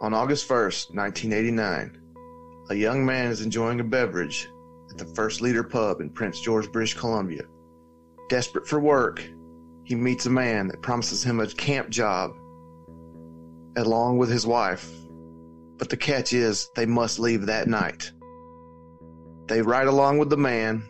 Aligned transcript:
On 0.00 0.14
August 0.14 0.48
1st, 0.48 0.94
1989, 0.94 2.00
a 2.70 2.74
young 2.74 3.04
man 3.04 3.32
is 3.32 3.40
enjoying 3.40 3.80
a 3.80 3.84
beverage 3.84 4.48
at 4.90 4.96
the 4.96 5.04
First 5.04 5.40
Leader 5.40 5.64
Pub 5.64 6.00
in 6.00 6.08
Prince 6.08 6.40
George, 6.40 6.70
British 6.70 6.94
Columbia. 6.94 7.42
Desperate 8.28 8.68
for 8.68 8.78
work, 8.78 9.20
he 9.82 9.96
meets 9.96 10.26
a 10.26 10.30
man 10.30 10.68
that 10.68 10.82
promises 10.82 11.24
him 11.24 11.40
a 11.40 11.48
camp 11.48 11.90
job 11.90 12.30
along 13.76 14.18
with 14.18 14.30
his 14.30 14.46
wife. 14.46 14.88
But 15.78 15.88
the 15.90 15.96
catch 15.96 16.32
is 16.32 16.70
they 16.76 16.86
must 16.86 17.18
leave 17.18 17.46
that 17.46 17.66
night. 17.66 18.12
They 19.48 19.62
ride 19.62 19.88
along 19.88 20.18
with 20.18 20.30
the 20.30 20.36
man 20.36 20.84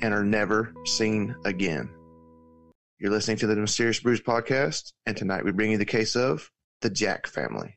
and 0.00 0.14
are 0.14 0.24
never 0.24 0.72
seen 0.86 1.36
again. 1.44 1.90
You're 2.98 3.10
listening 3.10 3.36
to 3.38 3.46
the 3.46 3.56
Mysterious 3.56 4.00
Brews 4.00 4.22
podcast, 4.22 4.94
and 5.04 5.14
tonight 5.14 5.44
we 5.44 5.52
bring 5.52 5.70
you 5.70 5.76
the 5.76 5.84
case 5.84 6.16
of 6.16 6.50
the 6.80 6.88
Jack 6.88 7.26
family. 7.26 7.74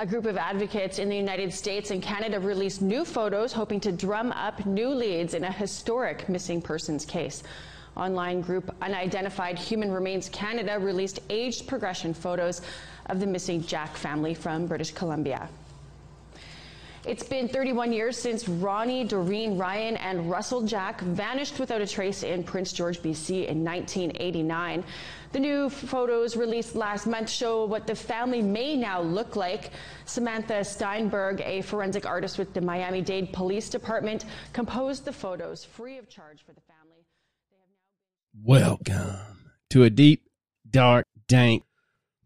A 0.00 0.06
group 0.06 0.26
of 0.26 0.36
advocates 0.36 1.00
in 1.00 1.08
the 1.08 1.16
United 1.16 1.52
States 1.52 1.90
and 1.90 2.00
Canada 2.00 2.38
released 2.38 2.80
new 2.80 3.04
photos 3.04 3.52
hoping 3.52 3.80
to 3.80 3.90
drum 3.90 4.30
up 4.30 4.64
new 4.64 4.90
leads 4.90 5.34
in 5.34 5.42
a 5.42 5.50
historic 5.50 6.28
missing 6.28 6.62
persons 6.62 7.04
case. 7.04 7.42
Online 7.96 8.40
group 8.40 8.72
Unidentified 8.80 9.58
Human 9.58 9.90
Remains 9.90 10.28
Canada 10.28 10.78
released 10.78 11.18
aged 11.30 11.66
progression 11.66 12.14
photos 12.14 12.62
of 13.06 13.18
the 13.18 13.26
missing 13.26 13.60
Jack 13.64 13.96
family 13.96 14.34
from 14.34 14.68
British 14.68 14.92
Columbia. 14.92 15.48
It's 17.06 17.22
been 17.22 17.48
31 17.48 17.92
years 17.92 18.18
since 18.18 18.48
Ronnie, 18.48 19.04
Doreen, 19.04 19.56
Ryan, 19.56 19.96
and 19.98 20.28
Russell 20.28 20.62
Jack 20.62 21.00
vanished 21.00 21.60
without 21.60 21.80
a 21.80 21.86
trace 21.86 22.24
in 22.24 22.42
Prince 22.42 22.72
George, 22.72 23.00
BC 23.00 23.46
in 23.46 23.64
1989. 23.64 24.82
The 25.30 25.38
new 25.38 25.70
photos 25.70 26.36
released 26.36 26.74
last 26.74 27.06
month 27.06 27.30
show 27.30 27.64
what 27.66 27.86
the 27.86 27.94
family 27.94 28.42
may 28.42 28.76
now 28.76 29.00
look 29.00 29.36
like. 29.36 29.70
Samantha 30.06 30.64
Steinberg, 30.64 31.40
a 31.42 31.62
forensic 31.62 32.04
artist 32.04 32.36
with 32.36 32.52
the 32.52 32.60
Miami 32.60 33.00
Dade 33.00 33.32
Police 33.32 33.68
Department, 33.68 34.24
composed 34.52 35.04
the 35.04 35.12
photos 35.12 35.64
free 35.64 35.98
of 35.98 36.08
charge 36.08 36.42
for 36.44 36.52
the 36.52 36.62
family. 36.62 37.06
Welcome 38.42 39.20
to 39.70 39.84
a 39.84 39.90
deep, 39.90 40.28
dark, 40.68 41.06
dank, 41.28 41.62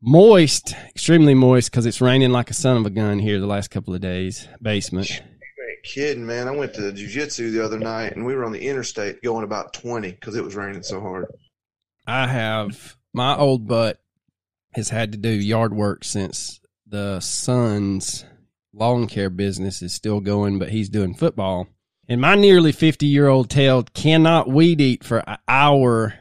moist, 0.03 0.75
extremely 0.91 1.35
moist 1.35 1.71
because 1.71 1.87
it's 1.87 2.01
raining 2.01 2.33
like 2.33 2.51
a 2.51 2.55
son 2.55 2.77
of 2.77 2.87
a 2.87 2.91
gun 2.91 3.21
here 3.21 3.39
the 3.39 3.47
last 3.47 3.71
couple 3.71 3.95
of 3.95 4.01
days. 4.01 4.49
Basement. 4.61 5.09
You 5.11 5.69
ain't 5.71 5.83
kidding, 5.85 6.27
man. 6.27 6.49
I 6.49 6.51
went 6.51 6.75
to 6.75 6.81
jujitsu 6.93 7.53
the 7.53 7.65
other 7.65 7.79
night 7.79 8.17
and 8.17 8.27
we 8.27 8.35
were 8.35 8.45
on 8.45 8.53
the 8.53 8.69
interstate 8.69 9.23
going 9.23 9.45
about 9.45 9.73
20 9.73 10.11
because 10.11 10.35
it 10.35 10.45
was 10.45 10.57
raining 10.57 10.83
so 10.83 11.01
hard. 11.01 11.27
I 12.07 12.27
have 12.27 12.97
my 13.15 13.37
old 13.37 13.69
butt 13.69 14.01
has 14.75 14.89
had 14.89 15.13
to 15.13 15.19
do 15.19 15.29
yard 15.29 15.73
work 15.73 16.03
since 16.03 16.61
the 16.87 17.21
son's 17.21 18.25
lawn 18.75 19.07
care 19.07 19.31
business 19.31 19.83
is 19.83 19.93
still 19.93 20.21
going, 20.21 20.59
but 20.59 20.71
he's 20.71 20.89
doing 20.89 21.15
football. 21.15 21.69
And 22.09 22.21
my 22.21 22.35
nearly 22.35 22.73
50 22.73 23.07
year 23.07 23.29
old 23.29 23.49
tail 23.49 23.85
cannot 23.85 24.49
weed 24.49 24.81
eat 24.81 25.05
for 25.05 25.19
an 25.19 25.39
hour 25.47 26.15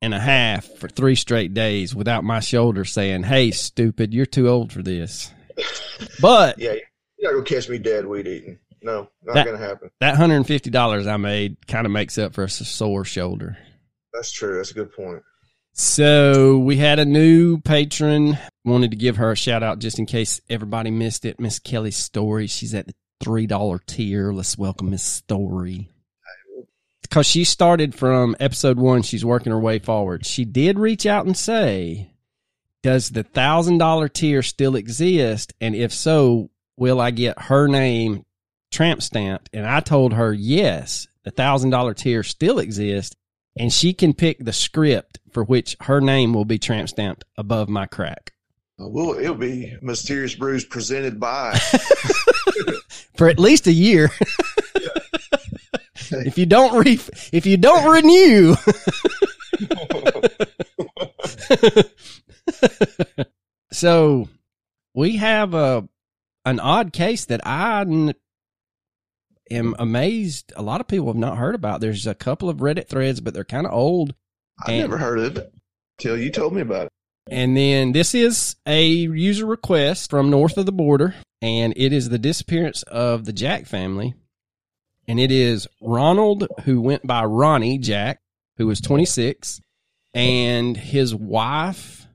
and 0.00 0.14
a 0.14 0.20
half 0.20 0.64
for 0.78 0.88
three 0.88 1.14
straight 1.14 1.54
days 1.54 1.94
without 1.94 2.24
my 2.24 2.40
shoulder 2.40 2.84
saying, 2.84 3.24
Hey, 3.24 3.50
stupid, 3.50 4.14
you're 4.14 4.26
too 4.26 4.48
old 4.48 4.72
for 4.72 4.82
this. 4.82 5.30
But 6.20 6.58
Yeah, 6.58 6.74
you're 7.18 7.32
not 7.36 7.44
to 7.44 7.54
catch 7.54 7.68
me 7.68 7.78
dead 7.78 8.06
weed 8.06 8.26
eating. 8.28 8.58
No, 8.82 9.08
not 9.24 9.34
That- 9.34 9.44
to 9.46 9.58
happen. 9.58 9.90
that 10.00 10.16
$150 10.16 11.06
I 11.08 11.16
made 11.16 11.66
kind 11.66 11.86
of 11.86 11.92
makes 11.92 12.18
up 12.18 12.34
for 12.34 12.44
a 12.44 12.48
sore 12.48 13.04
shoulder. 13.04 13.58
That's 14.12 14.30
true. 14.30 14.56
That's 14.56 14.70
a 14.70 14.74
good 14.74 14.92
point. 14.92 15.22
So 15.72 16.58
we 16.58 16.76
had 16.76 16.98
a 16.98 17.04
new 17.04 17.60
patron. 17.60 18.38
Wanted 18.64 18.90
to 18.92 18.96
give 18.96 19.16
her 19.16 19.30
a 19.32 19.36
shout 19.36 19.62
out 19.62 19.78
just 19.80 19.98
in 19.98 20.06
case 20.06 20.40
everybody 20.50 20.90
missed 20.90 21.24
it. 21.24 21.38
Miss 21.40 21.58
Kelly's 21.58 21.96
Story. 21.96 22.46
She's 22.46 22.74
at 22.74 22.86
the 22.88 22.94
three 23.22 23.46
dollar 23.46 23.78
tier. 23.86 24.32
Let's 24.32 24.58
welcome 24.58 24.90
Miss 24.90 25.02
Story. 25.04 25.88
Because 27.08 27.26
she 27.26 27.44
started 27.44 27.94
from 27.94 28.36
episode 28.38 28.78
one, 28.78 29.02
she's 29.02 29.24
working 29.24 29.52
her 29.52 29.58
way 29.58 29.78
forward. 29.78 30.26
She 30.26 30.44
did 30.44 30.78
reach 30.78 31.06
out 31.06 31.26
and 31.26 31.36
say, 31.36 32.10
"Does 32.82 33.10
the 33.10 33.22
thousand 33.22 33.78
dollar 33.78 34.08
tier 34.08 34.42
still 34.42 34.76
exist? 34.76 35.54
And 35.60 35.74
if 35.74 35.92
so, 35.92 36.50
will 36.76 37.00
I 37.00 37.10
get 37.10 37.40
her 37.42 37.66
name 37.66 38.24
tramp 38.70 39.02
stamped?" 39.02 39.48
And 39.52 39.66
I 39.66 39.80
told 39.80 40.12
her, 40.12 40.32
"Yes, 40.32 41.08
the 41.22 41.30
thousand 41.30 41.70
dollar 41.70 41.94
tier 41.94 42.22
still 42.22 42.58
exists." 42.58 43.14
and 43.60 43.72
she 43.72 43.92
can 43.92 44.14
pick 44.14 44.38
the 44.38 44.52
script 44.52 45.18
for 45.32 45.42
which 45.42 45.76
her 45.80 46.00
name 46.00 46.32
will 46.32 46.44
be 46.44 46.60
tramp 46.60 46.88
stamped 46.88 47.24
above 47.36 47.68
my 47.68 47.86
crack 47.86 48.32
well, 48.78 49.18
it'll 49.18 49.34
be 49.34 49.76
Mysterious 49.82 50.34
Brews 50.34 50.64
presented 50.64 51.18
by. 51.18 51.58
for 53.16 53.28
at 53.28 53.38
least 53.38 53.66
a 53.66 53.72
year. 53.72 54.10
if 56.26 56.38
you 56.38 56.46
don't 56.46 56.84
re- 56.84 57.00
if 57.32 57.46
you 57.46 57.56
don't 57.56 57.90
renew, 57.90 58.54
so 63.72 64.28
we 64.94 65.16
have 65.16 65.54
a 65.54 65.88
an 66.44 66.60
odd 66.60 66.92
case 66.92 67.26
that 67.26 67.46
I 67.46 67.82
n- 67.82 68.14
am 69.50 69.74
amazed 69.78 70.52
a 70.56 70.62
lot 70.62 70.80
of 70.80 70.88
people 70.88 71.08
have 71.08 71.16
not 71.16 71.36
heard 71.36 71.54
about. 71.54 71.80
There's 71.80 72.06
a 72.06 72.14
couple 72.14 72.48
of 72.48 72.58
Reddit 72.58 72.88
threads, 72.88 73.20
but 73.20 73.34
they're 73.34 73.44
kind 73.44 73.66
of 73.66 73.72
old. 73.72 74.14
I 74.66 74.72
And- 74.72 74.80
never 74.82 74.98
heard 74.98 75.18
of 75.18 75.36
it 75.36 75.52
till 75.98 76.16
you 76.16 76.30
told 76.30 76.54
me 76.54 76.62
about 76.62 76.86
it. 76.86 76.92
And 77.30 77.54
then 77.54 77.92
this 77.92 78.14
is 78.14 78.56
a 78.66 78.86
user 78.86 79.44
request 79.44 80.08
from 80.08 80.30
north 80.30 80.56
of 80.56 80.64
the 80.64 80.72
border, 80.72 81.14
and 81.42 81.74
it 81.76 81.92
is 81.92 82.08
the 82.08 82.18
disappearance 82.18 82.82
of 82.84 83.26
the 83.26 83.34
Jack 83.34 83.66
family. 83.66 84.14
And 85.08 85.18
it 85.18 85.30
is 85.30 85.66
Ronald, 85.80 86.46
who 86.64 86.82
went 86.82 87.06
by 87.06 87.24
Ronnie 87.24 87.78
Jack, 87.78 88.20
who 88.58 88.66
was 88.66 88.78
26, 88.82 89.62
and 90.12 90.76
his 90.76 91.14
wife, 91.14 92.06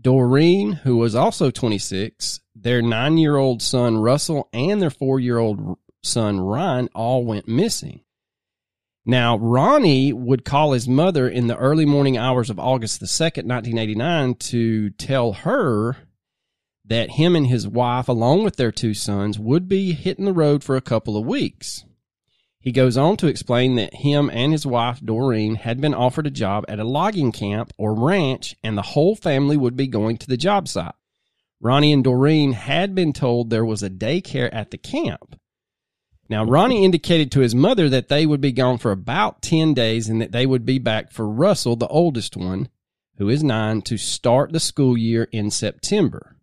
Doreen, 0.00 0.72
who 0.72 0.96
was 0.96 1.16
also 1.16 1.50
26, 1.50 2.40
their 2.54 2.80
nine 2.80 3.18
year 3.18 3.36
old 3.36 3.60
son, 3.60 3.98
Russell, 3.98 4.48
and 4.52 4.80
their 4.80 4.88
four 4.88 5.18
year 5.18 5.38
old 5.38 5.76
son, 6.04 6.40
Ryan, 6.40 6.88
all 6.94 7.24
went 7.24 7.48
missing. 7.48 8.02
Now, 9.04 9.36
Ronnie 9.38 10.12
would 10.12 10.44
call 10.44 10.72
his 10.72 10.86
mother 10.86 11.28
in 11.28 11.48
the 11.48 11.56
early 11.56 11.86
morning 11.86 12.16
hours 12.16 12.50
of 12.50 12.60
August 12.60 13.00
the 13.00 13.06
2nd, 13.06 13.46
1989, 13.46 14.34
to 14.34 14.90
tell 14.90 15.32
her 15.32 15.96
that 16.88 17.12
him 17.12 17.36
and 17.36 17.46
his 17.46 17.68
wife, 17.68 18.08
along 18.08 18.42
with 18.42 18.56
their 18.56 18.72
two 18.72 18.94
sons, 18.94 19.38
would 19.38 19.68
be 19.68 19.92
hitting 19.92 20.24
the 20.24 20.32
road 20.32 20.64
for 20.64 20.76
a 20.76 20.80
couple 20.80 21.16
of 21.16 21.26
weeks. 21.26 21.84
He 22.60 22.72
goes 22.72 22.96
on 22.96 23.16
to 23.18 23.28
explain 23.28 23.76
that 23.76 23.94
him 23.94 24.28
and 24.30 24.52
his 24.52 24.66
wife, 24.66 25.00
Doreen, 25.00 25.54
had 25.54 25.80
been 25.80 25.94
offered 25.94 26.26
a 26.26 26.30
job 26.30 26.64
at 26.68 26.80
a 26.80 26.84
logging 26.84 27.32
camp 27.32 27.72
or 27.78 27.94
ranch, 27.94 28.56
and 28.64 28.76
the 28.76 28.82
whole 28.82 29.14
family 29.14 29.56
would 29.56 29.76
be 29.76 29.86
going 29.86 30.16
to 30.18 30.26
the 30.26 30.36
job 30.36 30.66
site. 30.66 30.94
Ronnie 31.60 31.92
and 31.92 32.04
Doreen 32.04 32.52
had 32.52 32.94
been 32.94 33.12
told 33.12 33.50
there 33.50 33.64
was 33.64 33.82
a 33.82 33.90
daycare 33.90 34.48
at 34.52 34.70
the 34.70 34.78
camp. 34.78 35.38
Now, 36.28 36.44
Ronnie 36.44 36.84
indicated 36.84 37.32
to 37.32 37.40
his 37.40 37.54
mother 37.54 37.88
that 37.88 38.08
they 38.08 38.26
would 38.26 38.40
be 38.40 38.52
gone 38.52 38.78
for 38.78 38.92
about 38.92 39.40
10 39.40 39.72
days 39.72 40.08
and 40.08 40.20
that 40.20 40.32
they 40.32 40.44
would 40.44 40.66
be 40.66 40.78
back 40.78 41.10
for 41.10 41.28
Russell, 41.28 41.74
the 41.74 41.88
oldest 41.88 42.36
one, 42.36 42.68
who 43.16 43.28
is 43.28 43.42
nine, 43.42 43.82
to 43.82 43.96
start 43.96 44.52
the 44.52 44.60
school 44.60 44.96
year 44.96 45.28
in 45.32 45.50
September. 45.50 46.36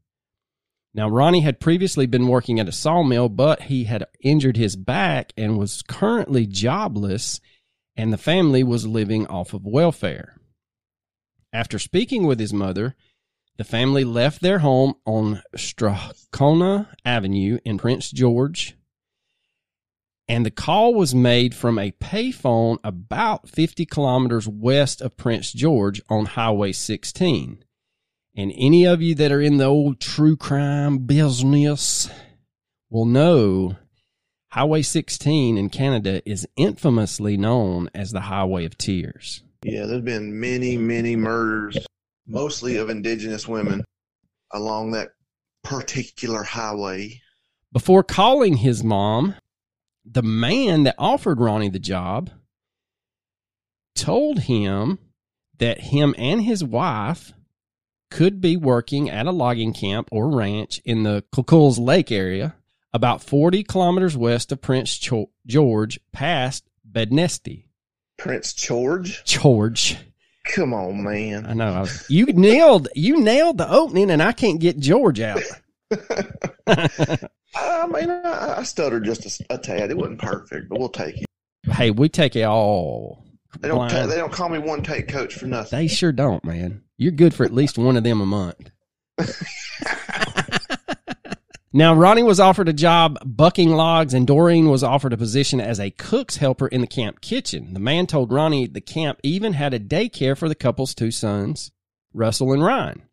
Now, 0.95 1.09
Ronnie 1.09 1.41
had 1.41 1.59
previously 1.59 2.05
been 2.05 2.29
working 2.29 2.57
at 2.57 2.69
a 2.69 2.71
sawmill, 2.71 3.27
but 3.27 3.63
he 3.63 3.83
had 3.83 4.05
injured 4.21 4.55
his 4.55 4.77
back 4.77 5.33
and 5.35 5.57
was 5.57 5.81
currently 5.81 6.47
jobless, 6.47 7.41
and 7.97 8.13
the 8.13 8.17
family 8.17 8.63
was 8.63 8.87
living 8.87 9.27
off 9.27 9.53
of 9.53 9.65
welfare. 9.65 10.39
After 11.51 11.79
speaking 11.79 12.25
with 12.25 12.39
his 12.39 12.53
mother, 12.53 12.95
the 13.57 13.65
family 13.65 14.05
left 14.05 14.41
their 14.41 14.59
home 14.59 14.93
on 15.05 15.43
Strathcona 15.53 16.89
Avenue 17.03 17.59
in 17.65 17.77
Prince 17.77 18.09
George, 18.09 18.77
and 20.29 20.45
the 20.45 20.51
call 20.51 20.93
was 20.93 21.13
made 21.13 21.53
from 21.53 21.77
a 21.77 21.91
payphone 21.91 22.77
about 22.85 23.49
50 23.49 23.85
kilometers 23.85 24.47
west 24.47 25.01
of 25.01 25.17
Prince 25.17 25.51
George 25.51 26.01
on 26.07 26.25
Highway 26.25 26.71
16. 26.71 27.65
And 28.37 28.51
any 28.57 28.85
of 28.85 29.01
you 29.01 29.15
that 29.15 29.31
are 29.31 29.41
in 29.41 29.57
the 29.57 29.65
old 29.65 30.01
true 30.01 30.35
crime 30.35 30.99
business 30.99 32.09
will 32.89 33.05
know 33.05 33.77
Highway 34.49 34.81
16 34.81 35.57
in 35.57 35.69
Canada 35.69 36.21
is 36.29 36.47
infamously 36.57 37.37
known 37.37 37.89
as 37.93 38.11
the 38.11 38.21
Highway 38.21 38.65
of 38.65 38.77
Tears. 38.77 39.41
Yeah, 39.63 39.85
there's 39.85 40.01
been 40.01 40.39
many, 40.39 40.77
many 40.77 41.15
murders, 41.15 41.77
mostly 42.27 42.75
of 42.75 42.89
indigenous 42.89 43.47
women, 43.47 43.85
along 44.51 44.91
that 44.91 45.09
particular 45.63 46.43
highway. 46.43 47.21
Before 47.71 48.03
calling 48.03 48.57
his 48.57 48.83
mom, 48.83 49.35
the 50.05 50.23
man 50.23 50.83
that 50.83 50.95
offered 50.97 51.39
Ronnie 51.39 51.69
the 51.69 51.79
job 51.79 52.31
told 53.95 54.39
him 54.39 54.99
that 55.57 55.79
him 55.79 56.13
and 56.17 56.41
his 56.41 56.63
wife 56.63 57.33
could 58.15 58.39
be 58.39 58.55
working 58.55 59.09
at 59.09 59.25
a 59.25 59.31
logging 59.31 59.73
camp 59.73 60.07
or 60.09 60.33
ranch 60.33 60.79
in 60.85 61.03
the 61.03 61.21
Clucluz 61.33 61.77
Lake 61.77 62.13
area, 62.13 62.55
about 62.93 63.21
40 63.21 63.61
kilometers 63.63 64.15
west 64.15 64.53
of 64.53 64.61
Prince 64.61 64.97
Cho- 64.97 65.31
George, 65.45 65.99
past 66.13 66.63
Bednesti. 66.89 67.65
Prince 68.17 68.53
George? 68.53 69.21
George. 69.25 69.97
Come 70.45 70.73
on, 70.73 71.03
man. 71.03 71.45
I 71.45 71.51
know. 71.51 71.73
I 71.73 71.81
was, 71.81 72.09
you 72.09 72.27
nailed 72.27 72.87
you 72.95 73.21
nailed 73.21 73.57
the 73.57 73.69
opening, 73.69 74.09
and 74.09 74.23
I 74.23 74.31
can't 74.31 74.61
get 74.61 74.79
George 74.79 75.19
out. 75.19 75.41
I 75.91 77.27
mean, 77.87 78.09
I, 78.09 78.59
I 78.59 78.63
stuttered 78.63 79.03
just 79.03 79.41
a, 79.41 79.55
a 79.55 79.57
tad. 79.57 79.91
It 79.91 79.97
wasn't 79.97 80.21
perfect, 80.21 80.69
but 80.69 80.79
we'll 80.79 80.87
take 80.87 81.17
it. 81.17 81.25
hey, 81.69 81.91
we 81.91 82.07
take 82.07 82.37
it 82.37 82.43
all. 82.43 83.24
They 83.59 83.67
don't. 83.67 83.89
they 83.89 84.17
don't 84.17 84.31
call 84.31 84.49
me 84.49 84.59
one 84.59 84.83
take 84.83 85.07
coach 85.07 85.35
for 85.35 85.47
nothing. 85.47 85.79
They 85.79 85.87
sure 85.87 86.11
don't, 86.11 86.43
man. 86.43 86.83
You're 86.97 87.11
good 87.11 87.33
for 87.33 87.45
at 87.45 87.53
least 87.53 87.77
one 87.77 87.97
of 87.97 88.03
them 88.03 88.21
a 88.21 88.25
month. 88.25 88.71
now, 91.73 91.93
Ronnie 91.93 92.23
was 92.23 92.39
offered 92.39 92.69
a 92.69 92.73
job 92.73 93.17
bucking 93.25 93.69
logs, 93.69 94.13
and 94.13 94.27
Doreen 94.27 94.69
was 94.69 94.83
offered 94.83 95.13
a 95.13 95.17
position 95.17 95.59
as 95.59 95.79
a 95.79 95.91
cook's 95.91 96.37
helper 96.37 96.67
in 96.67 96.81
the 96.81 96.87
camp 96.87 97.21
kitchen. 97.21 97.73
The 97.73 97.79
man 97.79 98.07
told 98.07 98.31
Ronnie 98.31 98.67
the 98.67 98.81
camp 98.81 99.19
even 99.23 99.53
had 99.53 99.73
a 99.73 99.79
daycare 99.79 100.37
for 100.37 100.49
the 100.49 100.55
couple's 100.55 100.93
two 100.93 101.11
sons, 101.11 101.71
Russell 102.13 102.53
and 102.53 102.63
Ryan. 102.63 103.03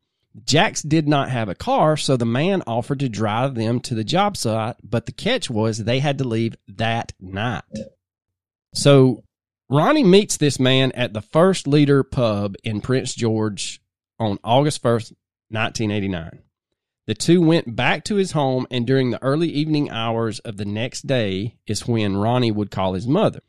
Jax 0.45 0.83
did 0.83 1.07
not 1.07 1.29
have 1.29 1.49
a 1.49 1.55
car, 1.55 1.97
so 1.97 2.17
the 2.17 2.25
man 2.25 2.63
offered 2.67 3.01
to 3.01 3.09
drive 3.09 3.55
them 3.55 3.81
to 3.81 3.95
the 3.95 4.05
job 4.05 4.37
site, 4.37 4.77
but 4.83 5.07
the 5.07 5.13
catch 5.13 5.51
was 5.51 5.79
they 5.79 5.99
had 5.99 6.19
to 6.19 6.25
leave 6.25 6.57
that 6.69 7.13
night. 7.21 7.65
So 8.75 9.25
Ronnie 9.73 10.05
meets 10.05 10.37
this 10.37 10.61
man 10.61 10.93
at 10.93 11.15
the 11.15 11.23
First 11.23 11.67
Leader 11.67 12.03
Pub 12.03 12.57
in 12.63 12.83
Prince 12.83 13.15
George 13.15 13.81
on 14.19 14.39
August 14.45 14.83
1st, 14.83 15.15
1989. 15.49 16.41
The 17.07 17.15
two 17.15 17.41
went 17.41 17.75
back 17.75 18.05
to 18.05 18.17
his 18.17 18.33
home, 18.33 18.67
and 18.71 18.87
during 18.87 19.11
the 19.13 19.23
early 19.23 19.49
evening 19.49 19.89
hours 19.89 20.41
of 20.41 20.59
the 20.59 20.67
next 20.67 21.07
day 21.07 21.57
is 21.67 21.89
when 21.89 22.19
Ronnie 22.19 22.53
would 22.53 22.71
call 22.71 22.93
his 22.93 23.07
mother. 23.07 23.41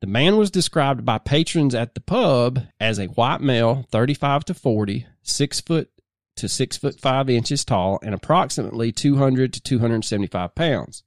The 0.00 0.08
man 0.08 0.36
was 0.36 0.50
described 0.50 1.04
by 1.04 1.18
patrons 1.18 1.76
at 1.76 1.94
the 1.94 2.00
pub 2.00 2.64
as 2.80 2.98
a 2.98 3.06
white 3.06 3.40
male, 3.40 3.86
35 3.92 4.46
to 4.46 4.54
40, 4.54 5.06
six 5.22 5.60
foot 5.60 5.90
to 6.34 6.48
six 6.48 6.76
foot 6.76 6.98
five 6.98 7.30
inches 7.30 7.64
tall, 7.64 8.00
and 8.02 8.16
approximately 8.16 8.90
200 8.90 9.52
to 9.52 9.60
275 9.60 10.56
pounds. 10.56 11.04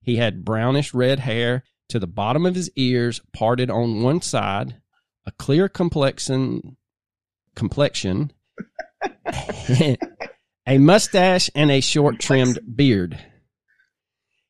He 0.00 0.16
had 0.16 0.42
brownish 0.42 0.94
red 0.94 1.18
hair 1.18 1.64
to 1.88 1.98
the 1.98 2.06
bottom 2.06 2.46
of 2.46 2.54
his 2.54 2.70
ears, 2.76 3.20
parted 3.32 3.70
on 3.70 4.02
one 4.02 4.20
side, 4.22 4.76
a 5.26 5.32
clear 5.32 5.68
complexion, 5.68 6.76
complexion, 7.54 8.32
a 10.66 10.78
mustache, 10.78 11.50
and 11.54 11.70
a 11.70 11.80
short 11.80 12.18
trimmed 12.20 12.58
beard. 12.76 13.18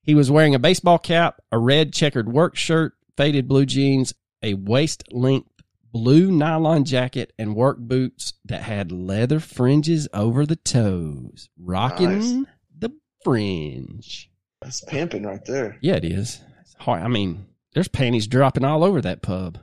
He 0.03 0.15
was 0.15 0.31
wearing 0.31 0.55
a 0.55 0.59
baseball 0.59 0.99
cap, 0.99 1.41
a 1.51 1.59
red 1.59 1.93
checkered 1.93 2.31
work 2.33 2.57
shirt, 2.57 2.93
faded 3.17 3.49
blue 3.49 3.67
jeans, 3.67 4.15
a 4.43 4.55
waist 4.55 5.05
length 5.11 5.49
blue 5.93 6.31
nylon 6.31 6.85
jacket, 6.85 7.33
and 7.39 7.55
work 7.55 7.79
boots 7.79 8.35
that 8.45 8.63
had 8.63 8.91
leather 8.93 9.41
fringes 9.41 10.09
over 10.13 10.45
the 10.45 10.57
toes, 10.57 11.49
rocking 11.59 12.19
Nice. 12.43 12.49
the 12.79 12.91
fringe. 13.23 14.31
That's 14.61 14.83
pimping 14.85 15.23
right 15.25 15.45
there. 15.45 15.79
Yeah, 15.81 15.95
it 15.95 16.05
is. 16.05 16.41
Hard. 16.79 17.03
I 17.03 17.09
mean, 17.09 17.47
there's 17.73 17.89
panties 17.89 18.27
dropping 18.27 18.65
all 18.65 18.85
over 18.85 19.01
that 19.01 19.23
pub. 19.23 19.59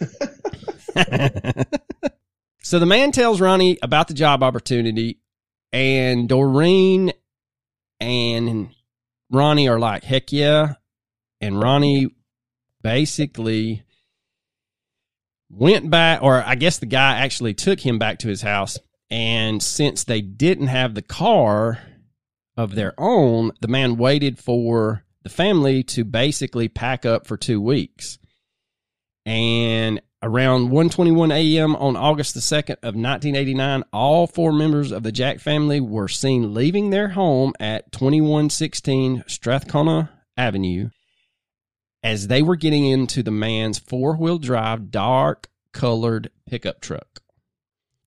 so 2.62 2.78
the 2.78 2.86
man 2.86 3.12
tells 3.12 3.40
Ronnie 3.40 3.78
about 3.82 4.08
the 4.08 4.14
job 4.14 4.42
opportunity, 4.42 5.18
and 5.72 6.28
Doreen 6.28 7.12
and 8.00 8.70
Ronnie 9.30 9.68
are 9.68 9.78
like, 9.78 10.04
heck 10.04 10.32
yeah. 10.32 10.74
And 11.40 11.60
Ronnie 11.60 12.14
basically 12.82 13.82
went 15.50 15.90
back, 15.90 16.22
or 16.22 16.42
I 16.44 16.54
guess 16.54 16.78
the 16.78 16.86
guy 16.86 17.18
actually 17.18 17.54
took 17.54 17.80
him 17.80 17.98
back 17.98 18.18
to 18.20 18.28
his 18.28 18.42
house. 18.42 18.78
And 19.10 19.62
since 19.62 20.04
they 20.04 20.20
didn't 20.20 20.68
have 20.68 20.94
the 20.94 21.02
car 21.02 21.80
of 22.56 22.74
their 22.74 22.94
own, 22.98 23.52
the 23.60 23.68
man 23.68 23.96
waited 23.96 24.38
for 24.38 25.01
the 25.22 25.28
family 25.28 25.82
to 25.84 26.04
basically 26.04 26.68
pack 26.68 27.06
up 27.06 27.26
for 27.26 27.36
two 27.36 27.60
weeks. 27.60 28.18
And 29.24 30.00
around 30.22 30.70
1:21 30.70 31.32
a.m. 31.32 31.76
on 31.76 31.96
August 31.96 32.34
the 32.34 32.40
2nd 32.40 32.76
of 32.82 32.94
1989, 32.94 33.84
all 33.92 34.26
four 34.26 34.52
members 34.52 34.90
of 34.90 35.02
the 35.02 35.12
Jack 35.12 35.40
family 35.40 35.80
were 35.80 36.08
seen 36.08 36.54
leaving 36.54 36.90
their 36.90 37.08
home 37.08 37.52
at 37.60 37.92
2116 37.92 39.24
Strathcona 39.26 40.10
Avenue 40.36 40.90
as 42.02 42.26
they 42.26 42.42
were 42.42 42.56
getting 42.56 42.84
into 42.86 43.22
the 43.22 43.30
man's 43.30 43.78
four-wheel 43.78 44.38
drive 44.38 44.90
dark 44.90 45.48
colored 45.72 46.30
pickup 46.46 46.80
truck. 46.80 47.20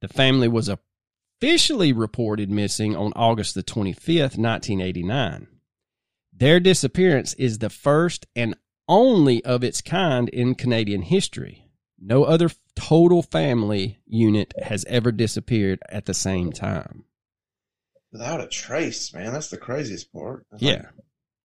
The 0.02 0.10
family 0.10 0.48
was 0.48 0.70
officially 0.70 1.94
reported 1.94 2.52
missing 2.52 2.96
on 2.96 3.14
August 3.16 3.56
the 3.56 3.64
25th, 3.64 4.38
1989. 4.38 5.48
Their 6.38 6.60
disappearance 6.60 7.34
is 7.36 7.60
the 7.60 7.70
first 7.70 8.26
and 8.36 8.56
only 8.88 9.44
of 9.46 9.64
its 9.64 9.82
kind 9.82 10.30
in 10.30 10.56
Canadian 10.56 11.02
history. 11.04 11.70
No 12.00 12.24
other 12.26 12.50
total 12.76 13.22
family 13.24 14.00
unit 14.06 14.54
has 14.62 14.84
ever 14.86 15.12
disappeared 15.12 15.80
at 15.90 16.06
the 16.06 16.14
same 16.14 16.52
time. 16.52 17.06
Without 18.12 18.42
a 18.42 18.48
trace, 18.48 19.14
man. 19.14 19.34
That's 19.34 19.50
the 19.50 19.58
craziest 19.58 20.12
part. 20.12 20.46
It's 20.54 20.62
Yeah. 20.62 20.74
like, 20.76 20.86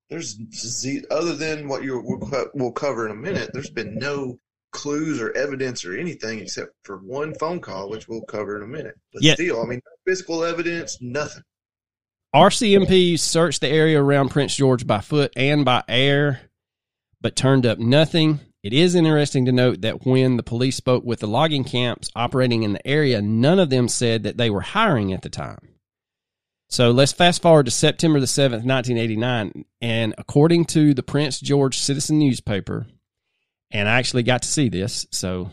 there's 0.09 0.37
z- 0.53 1.05
other 1.11 1.35
than 1.37 1.69
what 1.69 1.85
you 1.85 2.01
we'll, 2.05 2.51
we'll 2.55 2.73
cover 2.73 3.07
in 3.07 3.13
a 3.13 3.21
minute. 3.21 3.51
There's 3.53 3.71
been 3.71 3.95
no 3.97 4.39
clues 4.73 5.21
or 5.21 5.33
evidence 5.37 5.85
or 5.85 5.97
anything 5.97 6.41
except 6.41 6.73
for 6.85 6.99
one 6.99 7.35
phone 7.35 7.61
call, 7.61 7.89
which 7.91 8.09
we'll 8.09 8.23
cover 8.23 8.57
in 8.57 8.63
a 8.63 8.67
minute. 8.69 8.95
But 9.13 9.23
Yeah. 9.23 9.35
still, 9.35 9.63
I 9.63 9.67
mean, 9.67 9.81
physical 10.07 10.45
evidence, 10.45 10.99
nothing. 11.01 11.43
RCMP 12.35 13.19
searched 13.19 13.61
the 13.61 13.69
area 13.69 14.01
around 14.01 14.29
Prince 14.29 14.55
George 14.55 14.87
by 14.87 15.01
foot 15.01 15.33
and 15.35 15.65
by 15.65 15.83
air, 15.89 16.43
but 17.21 17.35
turned 17.35 17.67
up 17.67 17.81
nothing. 17.81 18.39
It 18.63 18.73
is 18.73 18.95
interesting 18.95 19.47
to 19.47 19.53
note 19.53 19.81
that 19.81 20.07
when 20.07 20.37
the 20.37 20.45
police 20.45 20.77
spoke 20.77 21.03
with 21.03 21.19
the 21.21 21.27
logging 21.27 21.65
camps 21.65 22.09
operating 22.15 22.63
in 22.63 22.75
the 22.75 22.87
area, 22.87 23.21
none 23.21 23.59
of 23.59 23.71
them 23.71 23.89
said 23.89 24.23
that 24.23 24.37
they 24.37 24.49
were 24.49 24.61
hiring 24.61 25.13
at 25.13 25.23
the 25.23 25.29
time. 25.29 25.59
So 26.69 26.93
let's 26.93 27.11
fast 27.11 27.43
forward 27.43 27.65
to 27.65 27.73
September 27.73 28.21
the 28.21 28.27
7th, 28.27 28.65
1989. 28.65 29.65
And 29.81 30.15
according 30.17 30.67
to 30.67 30.95
the 30.95 31.03
Prince 31.03 31.41
George 31.41 31.79
Citizen 31.79 32.21
newspaper, 32.21 32.87
and 33.73 33.89
I 33.89 33.99
actually 33.99 34.23
got 34.23 34.43
to 34.43 34.49
see 34.49 34.69
this, 34.69 35.05
so 35.11 35.51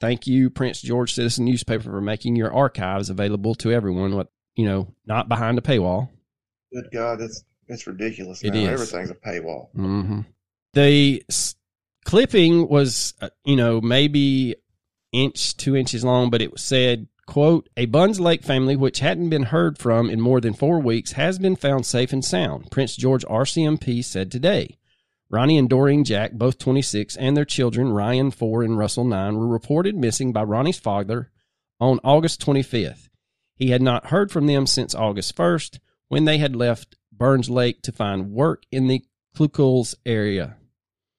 thank 0.00 0.28
you, 0.28 0.48
Prince 0.48 0.80
George 0.80 1.14
Citizen 1.14 1.44
newspaper, 1.44 1.90
for 1.90 2.00
making 2.00 2.36
your 2.36 2.54
archives 2.54 3.10
available 3.10 3.56
to 3.56 3.72
everyone, 3.72 4.14
you 4.58 4.64
know, 4.66 4.92
not 5.06 5.28
behind 5.28 5.56
a 5.56 5.60
paywall. 5.62 6.08
Good 6.74 6.88
God, 6.92 7.20
that's 7.20 7.44
that's 7.68 7.86
ridiculous. 7.86 8.42
It 8.42 8.52
now. 8.52 8.60
is. 8.60 8.68
Everything's 8.68 9.10
a 9.10 9.14
paywall. 9.14 9.70
hmm 9.72 10.20
The 10.74 11.22
s- 11.28 11.54
clipping 12.04 12.68
was, 12.68 13.14
uh, 13.20 13.30
you 13.44 13.54
know, 13.56 13.80
maybe 13.80 14.56
inch, 15.12 15.56
two 15.56 15.76
inches 15.76 16.04
long, 16.04 16.28
but 16.30 16.42
it 16.42 16.58
said, 16.58 17.06
quote, 17.26 17.68
a 17.76 17.86
Burns 17.86 18.18
Lake 18.18 18.42
family 18.42 18.74
which 18.74 18.98
hadn't 18.98 19.28
been 19.30 19.44
heard 19.44 19.78
from 19.78 20.10
in 20.10 20.20
more 20.20 20.40
than 20.40 20.54
four 20.54 20.80
weeks 20.80 21.12
has 21.12 21.38
been 21.38 21.54
found 21.56 21.86
safe 21.86 22.12
and 22.12 22.24
sound, 22.24 22.70
Prince 22.72 22.96
George 22.96 23.24
RCMP 23.26 24.04
said 24.04 24.30
today. 24.32 24.76
Ronnie 25.30 25.58
and 25.58 25.68
Doreen 25.68 26.04
Jack, 26.04 26.32
both 26.32 26.58
26, 26.58 27.14
and 27.16 27.36
their 27.36 27.44
children, 27.44 27.92
Ryan 27.92 28.30
4 28.30 28.62
and 28.62 28.78
Russell 28.78 29.04
9, 29.04 29.36
were 29.36 29.46
reported 29.46 29.94
missing 29.94 30.32
by 30.32 30.42
Ronnie's 30.42 30.78
father 30.80 31.30
on 31.78 32.00
August 32.02 32.40
25th. 32.44 33.07
He 33.58 33.70
had 33.70 33.82
not 33.82 34.06
heard 34.06 34.30
from 34.30 34.46
them 34.46 34.66
since 34.66 34.94
August 34.94 35.36
1st, 35.36 35.80
when 36.06 36.24
they 36.24 36.38
had 36.38 36.54
left 36.54 36.96
Burns 37.12 37.50
Lake 37.50 37.82
to 37.82 37.92
find 37.92 38.30
work 38.30 38.62
in 38.70 38.86
the 38.86 39.04
Clucluz 39.36 39.96
area. 40.06 40.56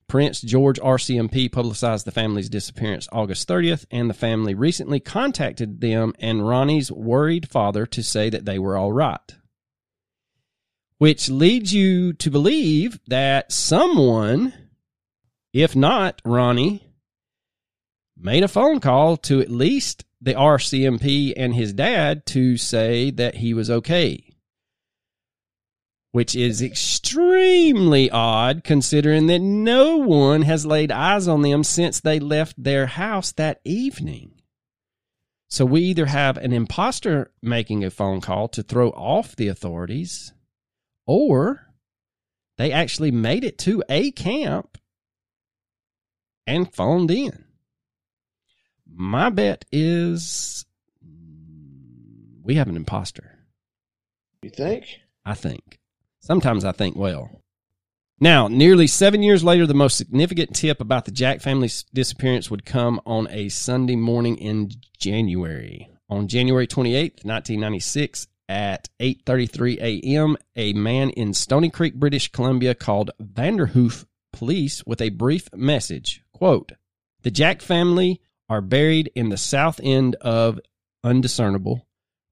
Prince 0.08 0.41
George 0.41 0.79
RCMP 0.79 1.51
publicized 1.51 2.05
the 2.05 2.12
family's 2.12 2.50
disappearance 2.50 3.10
August 3.12 3.48
30th, 3.48 3.86
and 3.91 4.10
the 4.10 4.15
family 4.15 4.55
recently 4.55 5.01
contacted 5.01 5.81
them 5.81 6.13
and 6.17 6.48
Ronnie's 6.48 6.91
worried 6.91 7.50
father 7.50 7.86
to 7.88 8.01
say 8.01 8.29
that 8.29 8.46
they 8.46 8.58
were 8.58 8.77
all 8.77 8.93
right. 8.93 9.36
Which 10.98 11.29
leads 11.29 11.74
you 11.74 12.13
to 12.13 12.31
believe 12.31 13.00
that 13.08 13.51
someone, 13.51 14.53
if 15.53 15.75
not 15.75 16.22
Ronnie, 16.25 16.88
made 18.20 18.44
a 18.44 18.48
phone 18.48 18.80
call 18.80 19.18
to 19.18 19.40
at 19.40 19.50
least 19.50 20.04
the 20.22 20.34
RCMP 20.34 21.34
and 21.38 21.56
his 21.56 21.72
dad 21.74 22.26
to 22.28 22.58
say 22.58 23.10
that 23.12 23.36
he 23.36 23.54
was 23.54 23.70
okay. 23.70 24.26
which 26.12 26.36
is 26.36 26.62
extremely 26.62 28.10
odd 28.10 28.64
considering 28.64 29.28
that 29.28 29.40
no 29.40 29.98
one 29.98 30.42
has 30.42 30.66
laid 30.66 30.92
eyes 30.92 31.28
on 31.28 31.42
them 31.44 31.64
since 31.64 32.00
they 32.00 32.20
left 32.20 32.62
their 32.62 32.88
house 32.88 33.32
that 33.34 33.62
evening. 33.64 34.32
So 35.50 35.66
we 35.66 35.82
either 35.82 36.08
have 36.08 36.38
an 36.38 36.54
imposter 36.54 37.32
making 37.42 37.84
a 37.84 37.90
phone 37.90 38.22
call 38.22 38.48
to 38.50 38.64
throw 38.64 38.90
off 38.90 39.36
the 39.36 39.48
authorities, 39.48 40.34
or 41.08 41.72
they 42.58 42.72
actually 42.72 43.12
made 43.12 43.44
it 43.44 43.58
to 43.60 43.84
a 43.90 44.12
camp 44.12 44.78
and 46.46 46.74
phoned 46.74 47.12
in. 47.12 47.46
My 49.01 49.29
bet 49.29 49.63
is 49.72 50.65
we 52.44 52.56
have 52.56 52.68
an 52.68 52.75
imposter. 52.75 53.39
You 54.41 54.50
think? 54.50 54.88
I 55.24 55.36
think. 55.36 55.79
Sometimes 56.20 56.65
I 56.65 56.74
think 56.74 56.98
well. 56.98 57.41
Now, 58.20 58.50
nearly 58.50 58.88
seven 58.88 59.24
years 59.24 59.41
later, 59.41 59.65
the 59.65 59.74
most 59.74 59.96
significant 59.96 60.53
tip 60.53 60.82
about 60.82 61.06
the 61.06 61.12
Jack 61.12 61.39
family's 61.39 61.86
disappearance 61.94 62.51
would 62.51 62.65
come 62.65 63.00
on 63.06 63.29
a 63.32 63.48
Sunday 63.48 63.96
morning 63.96 64.36
in 64.36 64.70
January. 64.98 65.89
On 66.10 66.27
January 66.27 66.68
28th, 66.68 67.24
1996, 67.24 68.27
at 68.50 68.89
8:33 69.00 69.77
a.m., 69.79 70.36
a 70.58 70.74
man 70.74 71.12
in 71.12 71.34
Stony 71.34 71.70
Creek, 71.70 71.96
British 71.96 72.34
Columbia 72.34 72.75
called 72.75 73.12
Vanderhoof 73.22 74.06
police 74.34 74.84
with 74.86 75.01
a 75.01 75.08
brief 75.08 75.48
message. 75.53 76.22
Quote, 76.34 76.74
"The 77.22 77.32
Jack 77.32 77.62
family 77.62 78.20
are 78.50 78.62
buried 78.62 79.12
in 79.15 79.29
the 79.29 79.38
south 79.38 79.79
end 79.84 80.15
of 80.15 80.60
undiscernible 81.03 81.86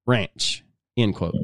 ranch." 0.06 0.64
End 0.98 1.16
quote. 1.16 1.36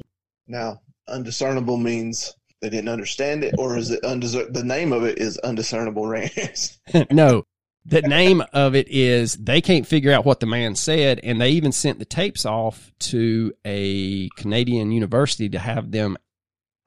Now, 0.47 0.81
undiscernible 1.07 1.77
means 1.77 2.35
they 2.61 2.69
didn't 2.69 2.89
understand 2.89 3.43
it, 3.43 3.55
or 3.57 3.77
is 3.77 3.91
it 3.91 4.01
undiscer- 4.03 4.51
the 4.51 4.63
name 4.63 4.93
of 4.93 5.03
it 5.03 5.17
is 5.19 5.37
undiscernible 5.37 6.07
ranch? 6.07 6.77
no, 7.11 7.43
the 7.85 8.01
name 8.01 8.41
of 8.53 8.75
it 8.75 8.87
is 8.87 9.33
they 9.33 9.59
can't 9.59 9.85
figure 9.85 10.13
out 10.13 10.25
what 10.25 10.39
the 10.39 10.45
man 10.45 10.75
said, 10.75 11.19
and 11.23 11.39
they 11.39 11.49
even 11.51 11.71
sent 11.71 11.99
the 11.99 12.05
tapes 12.05 12.45
off 12.45 12.91
to 12.99 13.53
a 13.65 14.29
Canadian 14.37 14.91
university 14.91 15.49
to 15.49 15.59
have 15.59 15.91
them 15.91 16.17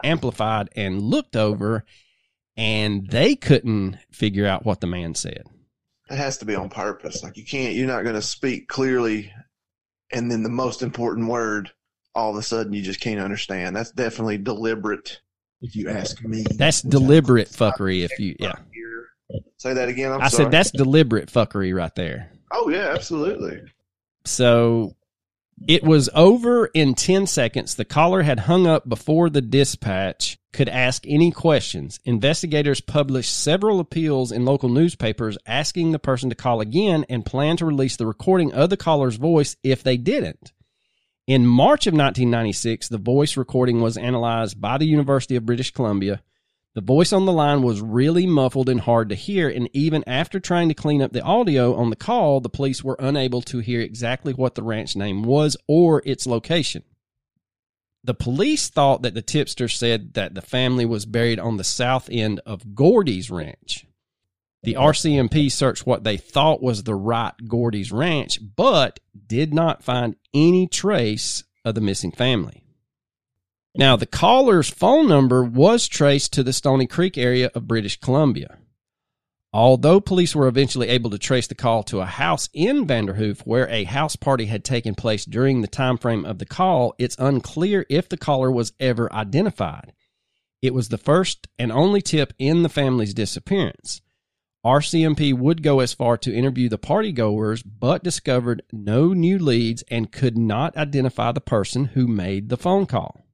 amplified 0.03 0.71
and 0.75 1.03
looked 1.03 1.37
over, 1.37 1.85
and 2.57 3.09
they 3.09 3.37
couldn't 3.37 3.99
figure 4.11 4.47
out 4.47 4.65
what 4.65 4.81
the 4.81 4.87
man 4.87 5.15
said. 5.15 5.45
It 6.09 6.17
has 6.17 6.39
to 6.39 6.45
be 6.45 6.55
on 6.55 6.69
purpose. 6.69 7.23
Like 7.23 7.37
you 7.37 7.45
can't, 7.45 7.75
you're 7.75 7.87
not 7.87 8.03
going 8.05 8.15
to 8.15 8.23
speak 8.23 8.69
clearly, 8.69 9.33
and 10.13 10.31
then 10.31 10.43
the 10.43 10.49
most 10.49 10.83
important 10.83 11.29
word, 11.29 11.71
all 12.15 12.31
of 12.31 12.37
a 12.37 12.43
sudden 12.43 12.73
you 12.73 12.83
just 12.83 13.01
can't 13.01 13.21
understand. 13.21 13.75
That's 13.75 13.91
definitely 13.91 14.39
deliberate. 14.39 15.21
If 15.63 15.75
you 15.75 15.89
ask 15.89 16.23
me, 16.23 16.45
That's 16.57 16.83
deliberate 16.83 17.49
fuckery. 17.49 18.05
If 18.05 18.19
you, 18.19 18.37
yeah, 18.39 18.57
Say 19.57 19.75
that 19.75 19.89
again. 19.89 20.13
I'm 20.13 20.21
I 20.21 20.29
sorry. 20.29 20.45
said 20.45 20.53
that's 20.53 20.71
deliberate 20.71 21.29
fuckery 21.33 21.75
right 21.75 21.95
there. 21.95 22.31
Oh 22.53 22.69
yeah, 22.69 22.93
absolutely. 22.95 23.63
So 24.25 24.95
it 25.67 25.83
was 25.83 26.11
over 26.15 26.67
in 26.67 26.95
10 26.95 27.27
seconds. 27.27 27.75
The 27.75 27.85
caller 27.85 28.23
had 28.23 28.41
hung 28.41 28.67
up 28.67 28.89
before 28.89 29.31
the 29.31 29.41
dispatch 29.41 30.39
could 30.53 30.69
ask 30.69 31.05
any 31.07 31.31
questions. 31.31 32.01
Investigators 32.05 32.81
published 32.81 33.35
several 33.35 33.81
appeals 33.81 34.33
in 34.33 34.45
local 34.45 34.69
newspapers 34.69 35.39
asking 35.47 35.93
the 35.93 35.99
person 35.99 36.31
to 36.31 36.37
call 36.37 36.61
again 36.61 37.05
and 37.09 37.27
plan 37.27 37.57
to 37.59 37.67
release 37.67 37.97
the 37.97 38.07
recording 38.07 38.53
of 38.53 38.71
the 38.71 38.77
caller's 38.77 39.17
voice 39.17 39.57
if 39.63 39.83
they 39.83 39.97
didn't. 39.97 40.53
In 41.27 41.47
March 41.47 41.87
of 41.87 41.93
1996, 41.93 42.89
the 42.89 42.99
voice 42.99 43.37
recording 43.37 43.81
was 43.81 43.97
analyzed 43.97 44.61
by 44.61 44.79
the 44.79 44.87
University 44.87 45.37
of 45.37 45.47
British 45.47 45.73
Columbia. 45.73 46.23
The 46.77 46.83
voice 46.83 47.15
on 47.15 47.25
the 47.25 47.33
line 47.33 47.63
was 47.63 47.81
really 47.81 48.27
muffled 48.27 48.69
and 48.69 48.83
hard 48.83 49.09
to 49.09 49.15
hear, 49.15 49.49
and 49.49 49.71
even 49.73 50.05
after 50.07 50.39
trying 50.39 50.69
to 50.69 50.75
clean 50.75 51.01
up 51.01 51.11
the 51.11 51.23
audio 51.23 51.75
on 51.75 51.89
the 51.89 51.97
call, 51.97 52.39
the 52.41 52.51
police 52.51 52.85
were 52.85 52.99
unable 52.99 53.41
to 53.43 53.61
hear 53.61 53.81
exactly 53.81 54.35
what 54.35 54.57
the 54.57 54.63
ranch 54.63 54.95
name 54.95 55.23
was 55.23 55.57
or 55.67 56.03
its 56.05 56.27
location. 56.27 56.83
The 58.05 58.13
police 58.13 58.69
thought 58.69 59.01
that 59.01 59.15
the 59.15 59.23
tipster 59.23 59.69
said 59.69 60.13
that 60.13 60.35
the 60.35 60.43
family 60.43 60.85
was 60.85 61.07
buried 61.07 61.39
on 61.39 61.57
the 61.57 61.65
south 61.65 62.11
end 62.13 62.41
of 62.45 62.75
Gordy's 62.75 63.31
ranch. 63.31 63.87
The 64.63 64.75
RCMP 64.75 65.51
searched 65.51 65.87
what 65.87 66.05
they 66.05 66.19
thought 66.19 66.63
was 66.63 66.83
the 66.83 66.95
right 66.95 67.33
Gordy's 67.49 67.91
ranch, 67.91 68.39
but 68.55 69.01
did 69.27 69.55
not 69.55 69.83
find 69.83 70.15
any 70.35 70.67
trace 70.67 71.43
of 71.65 71.75
the 71.75 71.81
missing 71.81 72.13
family. 72.13 72.66
Now, 73.79 73.97
the 73.97 74.07
caller's 74.07 74.71
phone 74.71 75.07
number 75.07 75.45
was 75.45 75.87
traced 75.87 76.33
to 76.33 76.43
the 76.43 76.55
Stony 76.55 76.87
Creek 76.87 77.19
area 77.19 77.51
of 77.55 77.69
British 77.69 78.01
Columbia. 78.01 78.57
Although 79.53 80.01
police 80.01 80.35
were 80.35 80.49
eventually 80.49 80.89
able 80.89 81.11
to 81.11 81.19
trace 81.19 81.47
the 81.47 81.55
call 81.55 81.83
to 81.85 82.01
a 82.01 82.07
house 82.07 82.49
in 82.55 82.87
Vanderhoof 82.87 83.41
where 83.43 83.69
a 83.69 83.85
house 83.85 84.17
party 84.17 84.47
had 84.47 84.65
taken 84.65 84.95
place 84.95 85.27
during 85.27 85.61
the 85.61 85.69
time 85.69 85.99
frame 85.99 86.25
of 86.25 86.39
the 86.39 86.47
call, 86.47 86.95
it's 86.99 87.17
unclear 87.19 87.85
if 87.91 88.09
the 88.09 88.17
caller 88.17 88.51
was 88.51 88.73
ever 88.81 89.13
identified. 89.13 89.93
It 90.63 90.73
was 90.73 90.89
the 90.89 90.99
first 90.99 91.47
and 91.59 91.71
only 91.71 92.01
tip 92.01 92.33
in 92.39 92.63
the 92.63 92.71
family's 92.71 93.13
disappearance. 93.13 94.01
RCMP 94.65 95.33
would 95.35 95.63
go 95.63 95.81
as 95.81 95.93
far 95.93 96.17
to 96.19 96.35
interview 96.35 96.71
the 96.71 96.79
partygoers, 96.79 97.63
but 97.63 98.03
discovered 98.03 98.63
no 98.73 99.13
new 99.13 99.39
leads 99.39 99.85
and 99.91 100.11
could 100.11 100.37
not 100.37 100.77
identify 100.79 101.31
the 101.31 101.41
person 101.43 101.85
who 101.85 102.07
made 102.07 102.49
the 102.49 102.57
phone 102.57 102.87
call. 102.87 103.26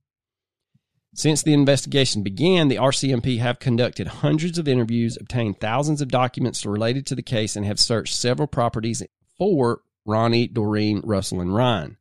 Since 1.15 1.43
the 1.43 1.53
investigation 1.53 2.23
began, 2.23 2.69
the 2.69 2.77
RCMP 2.77 3.39
have 3.39 3.59
conducted 3.59 4.07
hundreds 4.07 4.59
of 4.59 4.67
interviews, 4.67 5.19
obtained 5.21 5.61
thousands 5.61 6.01
of 6.01 6.09
documents 6.09 6.65
related 6.65 7.05
to 7.07 7.15
the 7.15 7.23
case, 7.23 7.55
and 7.55 7.67
have 7.67 7.79
searched 7.79 8.15
several 8.15 8.49
properties 8.49 9.03
for 9.37 9.83
Ronnie, 10.07 10.49
Doreen, 10.49 11.03
Russell, 11.05 11.43
and 11.43 11.55
Ryan. 11.55 11.99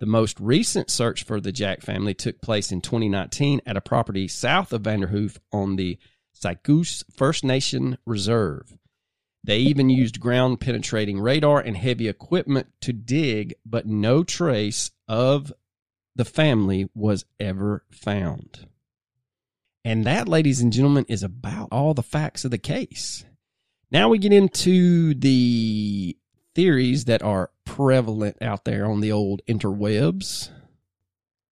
The 0.00 0.06
most 0.06 0.38
recent 0.38 0.90
search 0.90 1.24
for 1.24 1.40
the 1.40 1.52
Jack 1.52 1.80
family 1.80 2.12
took 2.12 2.42
place 2.42 2.70
in 2.72 2.82
2019 2.82 3.62
at 3.64 3.76
a 3.76 3.80
property 3.80 4.28
south 4.28 4.72
of 4.72 4.82
Vanderhoof 4.82 5.38
on 5.50 5.76
the 5.76 5.98
Saik'uz 6.34 7.04
First 7.16 7.44
Nation 7.44 7.96
Reserve. 8.04 8.76
They 9.44 9.58
even 9.58 9.90
used 9.90 10.20
ground 10.20 10.60
penetrating 10.60 11.20
radar 11.20 11.60
and 11.60 11.76
heavy 11.76 12.08
equipment 12.08 12.66
to 12.82 12.92
dig, 12.92 13.54
but 13.64 13.86
no 13.86 14.22
trace 14.24 14.90
of 15.08 15.52
the 16.14 16.24
family 16.24 16.88
was 16.94 17.24
ever 17.40 17.84
found. 17.90 18.66
And 19.84 20.04
that, 20.04 20.28
ladies 20.28 20.60
and 20.60 20.72
gentlemen, 20.72 21.06
is 21.08 21.22
about 21.22 21.68
all 21.72 21.94
the 21.94 22.02
facts 22.02 22.44
of 22.44 22.50
the 22.50 22.58
case. 22.58 23.24
Now 23.90 24.08
we 24.08 24.18
get 24.18 24.32
into 24.32 25.14
the 25.14 26.16
theories 26.54 27.06
that 27.06 27.22
are 27.22 27.50
prevalent 27.64 28.38
out 28.40 28.64
there 28.64 28.86
on 28.86 29.00
the 29.00 29.12
old 29.12 29.42
interwebs, 29.46 30.50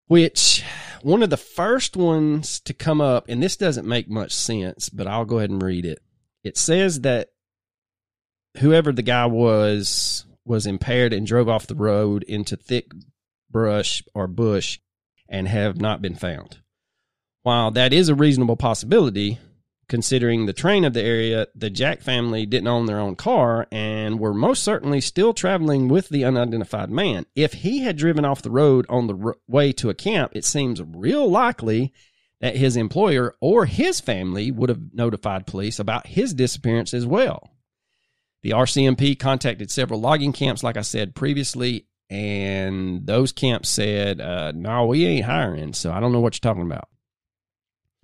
which 0.07 0.64
one 1.02 1.23
of 1.23 1.31
the 1.31 1.37
first 1.37 1.97
ones 1.97 2.61
to 2.61 2.75
come 2.75 3.00
up, 3.00 3.29
and 3.29 3.43
this 3.43 3.57
doesn't 3.57 3.87
make 3.87 4.09
much 4.09 4.33
sense, 4.33 4.88
but 4.88 5.07
I'll 5.07 5.25
go 5.25 5.38
ahead 5.38 5.50
and 5.50 5.62
read 5.62 5.85
it. 5.85 6.00
It 6.45 6.57
says 6.57 7.00
that 7.00 7.31
whoever 8.59 8.93
the 8.93 9.02
guy 9.02 9.26
was 9.26 10.25
was 10.45 10.67
impaired 10.67 11.12
and 11.12 11.26
drove 11.26 11.49
off 11.49 11.67
the 11.67 11.75
road 11.75 12.23
into 12.25 12.57
thick 12.57 12.90
brush 13.50 14.02
or 14.14 14.26
bush 14.26 14.78
and 15.28 15.49
have 15.49 15.80
not 15.80 16.02
been 16.02 16.14
found. 16.14 16.59
While 17.42 17.71
that 17.73 17.92
is 17.92 18.09
a 18.09 18.14
reasonable 18.14 18.57
possibility, 18.57 19.38
considering 19.88 20.47
the 20.47 20.52
terrain 20.52 20.85
of 20.85 20.92
the 20.92 21.02
area, 21.02 21.47
the 21.54 21.71
Jack 21.71 22.00
family 22.00 22.47
didn't 22.47 22.69
own 22.69 22.87
their 22.87 23.00
own 23.00 23.16
car 23.16 23.66
and 23.73 24.19
were 24.19 24.33
most 24.33 24.62
certainly 24.62 25.00
still 25.00 25.35
traveling 25.35 25.88
with 25.88 26.09
the 26.09 26.25
unidentified 26.25 26.90
man. 26.90 27.26
If 27.35 27.54
he 27.54 27.80
had 27.80 27.97
driven 27.97 28.25
off 28.25 28.42
the 28.42 28.50
road 28.50 28.87
on 28.88 29.07
the 29.07 29.35
way 29.49 29.73
to 29.73 29.90
a 29.90 29.95
camp, 29.95 30.33
it 30.35 30.45
seems 30.45 30.80
real 30.83 31.28
likely 31.28 31.92
that 32.40 32.57
his 32.57 32.76
employer 32.76 33.35
or 33.40 33.66
his 33.66 34.00
family 34.00 34.50
would 34.50 34.69
have 34.69 34.95
notified 34.95 35.47
police 35.47 35.78
about 35.78 36.07
his 36.07 36.33
disappearance 36.33 36.95
as 36.95 37.04
well. 37.04 37.50
The 38.42 38.50
RCMP 38.50 39.19
contacted 39.19 39.71
several 39.71 40.00
logging 40.00 40.33
camps, 40.33 40.62
like 40.62 40.78
I 40.78 40.83
said 40.83 41.14
previously, 41.14 41.87
and 42.11 43.07
those 43.07 43.33
camps 43.33 43.69
said, 43.69 44.21
uh, 44.21 44.52
"No, 44.52 44.87
we 44.87 45.07
ain't 45.07 45.26
hiring." 45.26 45.73
So 45.73 45.93
I 45.93 46.00
don't 46.00 46.12
know 46.12 46.21
what 46.21 46.35
you're 46.35 46.52
talking 46.52 46.67
about. 46.67 46.88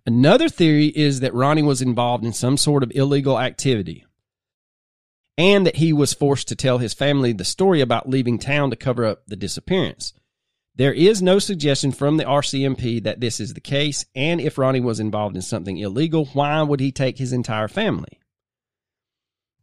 Another 0.06 0.48
theory 0.48 0.86
is 0.86 1.20
that 1.20 1.34
Ronnie 1.34 1.62
was 1.62 1.82
involved 1.82 2.24
in 2.24 2.32
some 2.32 2.56
sort 2.56 2.84
of 2.84 2.92
illegal 2.94 3.40
activity, 3.40 4.06
and 5.36 5.66
that 5.66 5.76
he 5.76 5.92
was 5.92 6.14
forced 6.14 6.46
to 6.48 6.56
tell 6.56 6.78
his 6.78 6.94
family 6.94 7.32
the 7.32 7.44
story 7.44 7.80
about 7.80 8.08
leaving 8.08 8.38
town 8.38 8.70
to 8.70 8.76
cover 8.76 9.04
up 9.04 9.26
the 9.26 9.36
disappearance. 9.36 10.14
There 10.76 10.92
is 10.92 11.22
no 11.22 11.38
suggestion 11.38 11.90
from 11.90 12.18
the 12.18 12.24
RCMP 12.24 13.02
that 13.02 13.18
this 13.18 13.40
is 13.40 13.54
the 13.54 13.60
case, 13.60 14.04
and 14.14 14.40
if 14.40 14.58
Ronnie 14.58 14.80
was 14.80 15.00
involved 15.00 15.34
in 15.34 15.42
something 15.42 15.78
illegal, 15.78 16.26
why 16.26 16.62
would 16.62 16.80
he 16.80 16.92
take 16.92 17.18
his 17.18 17.32
entire 17.32 17.66
family? 17.66 18.20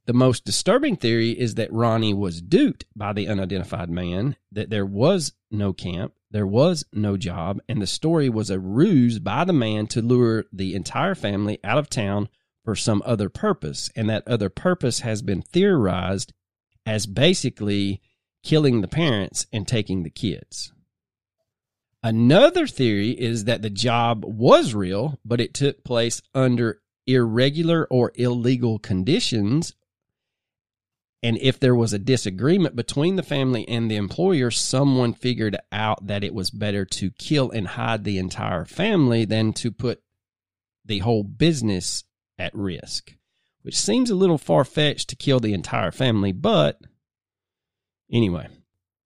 The 0.06 0.14
most 0.14 0.44
disturbing 0.44 0.98
theory 0.98 1.32
is 1.32 1.56
that 1.56 1.72
Ronnie 1.72 2.14
was 2.14 2.42
duped 2.42 2.86
by 2.94 3.14
the 3.14 3.30
unidentified 3.30 3.90
man, 3.90 4.36
that 4.52 4.70
there 4.70 4.86
was 4.86 5.32
no 5.50 5.72
camp, 5.72 6.14
there 6.30 6.46
was 6.46 6.84
no 6.92 7.16
job, 7.16 7.62
and 7.70 7.82
the 7.82 7.88
story 7.88 8.28
was 8.28 8.50
a 8.50 8.60
ruse 8.60 9.20
by 9.20 9.46
the 9.46 9.54
man 9.54 9.88
to 9.88 10.02
lure 10.02 10.44
the 10.52 10.76
entire 10.76 11.16
family 11.16 11.58
out 11.64 11.78
of 11.78 11.90
town 11.90 12.28
for 12.66 12.76
some 12.76 13.02
other 13.06 13.30
purpose. 13.30 13.90
And 13.96 14.10
that 14.10 14.28
other 14.28 14.50
purpose 14.50 15.02
has 15.02 15.22
been 15.22 15.42
theorized 15.42 16.34
as 16.86 17.06
basically 17.06 18.02
killing 18.44 18.82
the 18.82 18.90
parents 18.90 19.48
and 19.54 19.66
taking 19.66 20.04
the 20.04 20.10
kids. 20.10 20.74
Another 22.02 22.68
theory 22.68 23.12
is 23.12 23.46
that 23.46 23.62
the 23.62 23.70
job 23.70 24.26
was 24.26 24.74
real, 24.74 25.18
but 25.24 25.40
it 25.40 25.54
took 25.54 25.86
place 25.86 26.22
under 26.36 26.82
irregular 27.08 27.88
or 27.90 28.12
illegal 28.16 28.80
conditions 28.80 29.74
and 31.24 31.38
if 31.38 31.58
there 31.58 31.74
was 31.74 31.94
a 31.94 32.00
disagreement 32.00 32.76
between 32.76 33.16
the 33.16 33.24
family 33.24 33.66
and 33.70 33.90
the 33.90 33.96
employer, 33.96 34.52
someone 34.52 35.14
figured 35.14 35.58
out 35.72 36.06
that 36.06 36.22
it 36.22 36.34
was 36.34 36.50
better 36.50 36.84
to 36.84 37.12
kill 37.12 37.50
and 37.50 37.66
hide 37.66 38.04
the 38.04 38.18
entire 38.18 38.66
family 38.66 39.24
than 39.24 39.54
to 39.54 39.72
put 39.72 40.04
the 40.84 41.00
whole 41.00 41.24
business 41.24 42.04
at 42.38 42.54
risk, 42.54 43.16
which 43.62 43.78
seems 43.78 44.10
a 44.10 44.16
little 44.16 44.38
far 44.38 44.66
fetched 44.66 45.08
to 45.10 45.16
kill 45.16 45.40
the 45.40 45.54
entire 45.54 45.94
family. 45.94 46.34
But 46.34 46.82
anyway, 48.12 48.50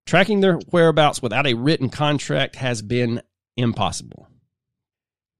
tracking 0.07 0.41
their 0.41 0.57
whereabouts 0.71 1.21
without 1.21 1.47
a 1.47 1.53
written 1.53 1.91
contract 1.91 2.57
has 2.57 2.81
been 2.81 3.21
impossible. 3.59 4.27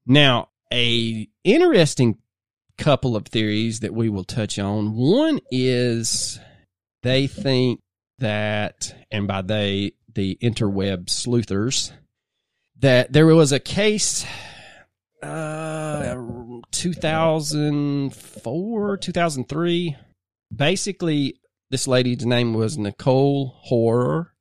Now, 0.05 0.49
a 0.71 1.27
interesting 1.43 2.19
couple 2.77 3.15
of 3.15 3.25
theories 3.25 3.79
that 3.79 3.95
we 3.95 4.09
will 4.09 4.23
touch 4.23 4.59
on. 4.59 4.95
One 4.95 5.39
is 5.49 6.39
they 7.07 7.27
think 7.27 7.79
that, 8.19 8.93
and 9.09 9.27
by 9.27 9.41
they, 9.41 9.93
the 10.13 10.37
interweb 10.41 11.09
sleuthers, 11.09 11.93
that 12.79 13.13
there 13.13 13.25
was 13.25 13.51
a 13.51 13.59
case, 13.59 14.23
uh, 15.23 16.15
2004, 16.71 18.97
2003. 18.97 19.95
Basically, 20.55 21.39
this 21.69 21.87
lady's 21.87 22.25
name 22.25 22.53
was 22.53 22.77
Nicole 22.77 23.57
Hoar. 23.63 24.33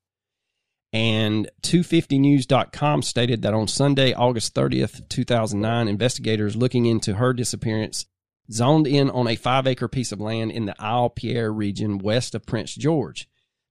And 0.93 1.51
250news.com 1.63 3.03
stated 3.03 3.43
that 3.43 3.55
on 3.55 3.67
Sunday, 3.69 4.13
August 4.15 4.55
30th, 4.55 5.09
2009, 5.09 5.89
investigators 5.89 6.57
looking 6.57 6.87
into 6.87 7.15
her 7.15 7.33
disappearance 7.33 8.07
zoned 8.50 8.87
in 8.87 9.11
on 9.11 9.29
a 9.29 9.37
five 9.37 9.67
acre 9.67 9.88
piece 9.88 10.12
of 10.12 10.21
land 10.21 10.50
in 10.50 10.67
the 10.67 10.81
Isle 10.81 11.11
Pierre 11.11 11.53
region 11.53 11.99
west 11.99 12.35
of 12.35 12.47
Prince 12.47 12.75
George. 12.75 13.29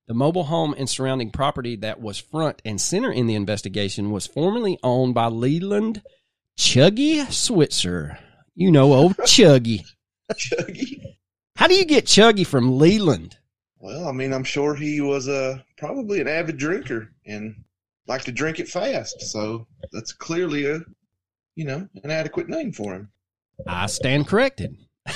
The 0.07 0.13
mobile 0.13 0.43
home 0.45 0.75
and 0.77 0.89
surrounding 0.89 1.31
property 1.31 1.75
that 1.77 1.99
was 1.99 2.19
front 2.19 2.61
and 2.63 2.79
center 2.79 3.11
in 3.11 3.25
the 3.25 3.35
investigation 3.35 4.11
was 4.11 4.27
formerly 4.27 4.77
owned 4.83 5.15
by 5.15 5.27
Leland 5.27 6.03
Chuggy 6.57 7.31
Switzer. 7.31 8.19
You 8.53 8.71
know, 8.71 8.93
old 8.93 9.17
Chuggy. 9.21 9.83
Chuggy. 10.31 11.01
How 11.55 11.67
do 11.67 11.75
you 11.75 11.85
get 11.85 12.05
Chuggy 12.05 12.45
from 12.45 12.77
Leland? 12.77 13.37
Well, 13.79 14.07
I 14.07 14.11
mean, 14.11 14.33
I'm 14.33 14.43
sure 14.43 14.75
he 14.75 15.01
was 15.01 15.27
uh, 15.27 15.59
probably 15.77 16.21
an 16.21 16.27
avid 16.27 16.57
drinker 16.57 17.11
and 17.25 17.63
liked 18.07 18.25
to 18.25 18.31
drink 18.31 18.59
it 18.59 18.67
fast. 18.67 19.21
So 19.21 19.67
that's 19.91 20.13
clearly 20.13 20.65
a, 20.65 20.81
you 21.55 21.65
know, 21.65 21.87
an 22.03 22.11
adequate 22.11 22.49
name 22.49 22.71
for 22.71 22.93
him. 22.93 23.09
I 23.67 23.87
stand 23.87 24.27
corrected. 24.27 24.77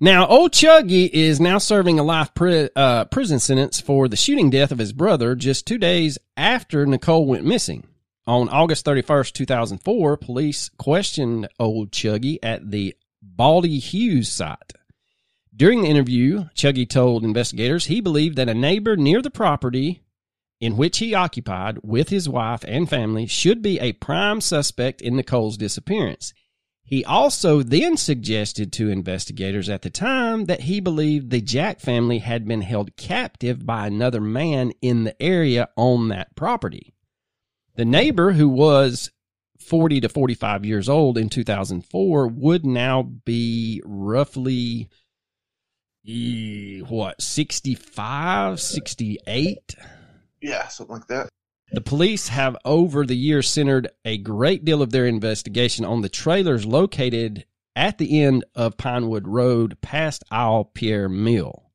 now, 0.00 0.26
old 0.26 0.52
Chuggy 0.52 1.08
is 1.10 1.40
now 1.40 1.58
serving 1.58 1.98
a 1.98 2.02
life 2.02 2.34
pri- 2.34 2.70
uh, 2.74 3.04
prison 3.06 3.38
sentence 3.38 3.80
for 3.80 4.08
the 4.08 4.16
shooting 4.16 4.50
death 4.50 4.72
of 4.72 4.78
his 4.78 4.92
brother 4.92 5.34
just 5.34 5.66
two 5.66 5.78
days 5.78 6.18
after 6.36 6.86
Nicole 6.86 7.26
went 7.26 7.44
missing. 7.44 7.86
On 8.26 8.48
August 8.48 8.86
31st, 8.86 9.32
2004, 9.32 10.16
police 10.16 10.68
questioned 10.78 11.48
old 11.58 11.90
Chuggy 11.90 12.38
at 12.42 12.70
the 12.70 12.94
Baldy 13.22 13.78
Hughes 13.78 14.30
site. 14.30 14.72
During 15.54 15.82
the 15.82 15.88
interview, 15.88 16.44
Chuggy 16.54 16.88
told 16.88 17.24
investigators 17.24 17.86
he 17.86 18.00
believed 18.00 18.36
that 18.36 18.48
a 18.48 18.54
neighbor 18.54 18.96
near 18.96 19.20
the 19.20 19.30
property 19.30 20.02
in 20.60 20.76
which 20.76 20.98
he 20.98 21.14
occupied 21.14 21.78
with 21.82 22.10
his 22.10 22.28
wife 22.28 22.64
and 22.68 22.88
family 22.88 23.26
should 23.26 23.62
be 23.62 23.80
a 23.80 23.94
prime 23.94 24.40
suspect 24.40 25.00
in 25.00 25.16
Nicole's 25.16 25.56
disappearance. 25.56 26.34
He 26.84 27.04
also 27.04 27.62
then 27.62 27.96
suggested 27.96 28.72
to 28.72 28.90
investigators 28.90 29.68
at 29.68 29.82
the 29.82 29.90
time 29.90 30.46
that 30.46 30.62
he 30.62 30.80
believed 30.80 31.30
the 31.30 31.40
Jack 31.40 31.78
family 31.78 32.18
had 32.18 32.46
been 32.46 32.62
held 32.62 32.96
captive 32.96 33.64
by 33.64 33.86
another 33.86 34.20
man 34.20 34.72
in 34.82 35.04
the 35.04 35.22
area 35.22 35.68
on 35.76 36.08
that 36.08 36.34
property. 36.34 36.92
The 37.76 37.84
neighbor, 37.84 38.32
who 38.32 38.48
was 38.48 39.12
40 39.60 40.00
to 40.00 40.08
45 40.08 40.64
years 40.64 40.88
old 40.88 41.16
in 41.16 41.28
2004, 41.28 42.26
would 42.26 42.66
now 42.66 43.02
be 43.02 43.80
roughly 43.84 44.88
what 46.88 47.22
65 47.22 48.60
68 48.60 49.76
yeah, 50.40 50.68
something 50.68 50.96
like 50.96 51.06
that. 51.08 51.28
The 51.72 51.80
police 51.80 52.28
have 52.28 52.56
over 52.64 53.06
the 53.06 53.16
years 53.16 53.48
centered 53.48 53.88
a 54.04 54.18
great 54.18 54.64
deal 54.64 54.82
of 54.82 54.90
their 54.90 55.06
investigation 55.06 55.84
on 55.84 56.02
the 56.02 56.08
trailers 56.08 56.66
located 56.66 57.44
at 57.76 57.98
the 57.98 58.22
end 58.22 58.44
of 58.56 58.76
Pinewood 58.76 59.28
Road 59.28 59.80
past 59.80 60.24
Isle 60.30 60.64
Pierre 60.64 61.08
Mill. 61.08 61.70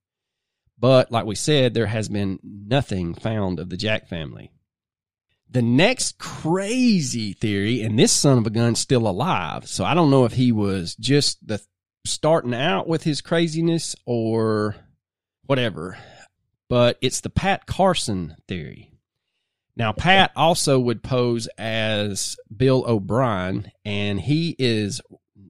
But 0.78 1.12
like 1.12 1.26
we 1.26 1.36
said, 1.36 1.74
there 1.74 1.86
has 1.86 2.10
been 2.10 2.40
nothing 2.44 3.14
found 3.14 3.60
of 3.60 3.70
the 3.70 3.78
Jack 3.78 4.10
family. 4.10 4.52
The 5.50 5.62
next 5.62 6.18
crazy 6.18 7.32
theory, 7.32 7.82
and 7.82 7.98
this 7.98 8.12
son 8.12 8.40
of 8.40 8.48
a 8.48 8.50
gun's 8.50 8.80
still 8.80 9.08
alive, 9.08 9.70
so 9.70 9.86
I 9.86 9.94
don't 9.94 10.12
know 10.12 10.26
if 10.26 10.34
he 10.34 10.52
was 10.52 10.96
just 10.96 11.48
the 11.48 11.62
starting 12.06 12.54
out 12.54 12.88
with 12.88 13.04
his 13.04 13.22
craziness 13.22 13.96
or 14.06 14.76
whatever 15.46 15.98
but 16.70 16.98
it's 17.02 17.22
the 17.22 17.30
Pat 17.30 17.66
Carson 17.66 18.36
theory. 18.48 18.92
Now, 19.78 19.92
Pat 19.92 20.32
also 20.36 20.80
would 20.80 21.04
pose 21.04 21.48
as 21.58 22.38
Bill 22.56 22.86
O'Brien, 22.88 23.72
and 23.84 24.22
he 24.22 24.56
is 24.58 25.02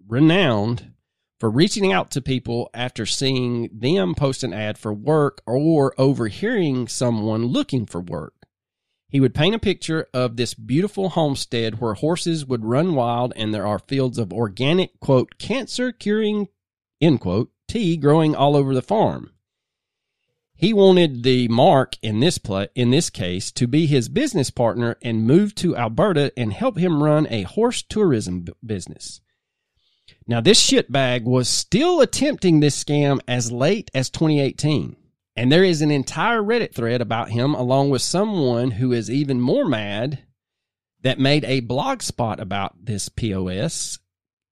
renowned 0.07 0.93
for 1.39 1.49
reaching 1.49 1.91
out 1.91 2.11
to 2.11 2.21
people 2.21 2.69
after 2.73 3.05
seeing 3.05 3.69
them 3.71 4.15
post 4.15 4.43
an 4.43 4.53
ad 4.53 4.77
for 4.77 4.93
work 4.93 5.41
or 5.45 5.93
overhearing 5.99 6.87
someone 6.87 7.45
looking 7.45 7.85
for 7.85 8.01
work. 8.01 8.33
He 9.09 9.19
would 9.19 9.35
paint 9.35 9.55
a 9.55 9.59
picture 9.59 10.07
of 10.13 10.35
this 10.35 10.53
beautiful 10.53 11.09
homestead 11.09 11.79
where 11.79 11.93
horses 11.93 12.45
would 12.45 12.65
run 12.65 12.95
wild 12.95 13.31
and 13.35 13.53
there 13.53 13.67
are 13.67 13.79
fields 13.79 14.17
of 14.17 14.33
organic, 14.33 14.99
quote, 14.99 15.37
cancer 15.37 15.91
curing, 15.91 16.47
end 16.99 17.21
quote, 17.21 17.51
tea 17.67 17.95
growing 17.95 18.35
all 18.35 18.55
over 18.55 18.73
the 18.73 18.81
farm. 18.81 19.31
He 20.57 20.71
wanted 20.71 21.23
the 21.23 21.49
Mark 21.49 21.97
in 22.01 22.21
this 22.21 22.37
play, 22.37 22.69
in 22.75 22.89
this 22.89 23.09
case 23.09 23.51
to 23.51 23.67
be 23.67 23.85
his 23.87 24.07
business 24.07 24.49
partner 24.49 24.97
and 25.01 25.27
move 25.27 25.53
to 25.55 25.75
Alberta 25.75 26.31
and 26.37 26.53
help 26.53 26.77
him 26.77 27.03
run 27.03 27.27
a 27.29 27.43
horse 27.43 27.81
tourism 27.81 28.45
business. 28.65 29.19
Now 30.27 30.39
this 30.39 30.65
shitbag 30.65 31.23
was 31.23 31.49
still 31.49 31.99
attempting 31.99 32.59
this 32.59 32.81
scam 32.81 33.19
as 33.27 33.51
late 33.51 33.91
as 33.93 34.09
2018. 34.09 34.95
And 35.35 35.51
there 35.51 35.65
is 35.65 35.81
an 35.81 35.91
entire 35.91 36.41
Reddit 36.41 36.73
thread 36.73 37.01
about 37.01 37.31
him 37.31 37.53
along 37.53 37.89
with 37.89 38.01
someone 38.01 38.71
who 38.71 38.93
is 38.93 39.11
even 39.11 39.41
more 39.41 39.65
mad 39.65 40.19
that 41.01 41.19
made 41.19 41.43
a 41.43 41.59
blog 41.59 42.01
spot 42.01 42.39
about 42.39 42.85
this 42.85 43.09
POS 43.09 43.99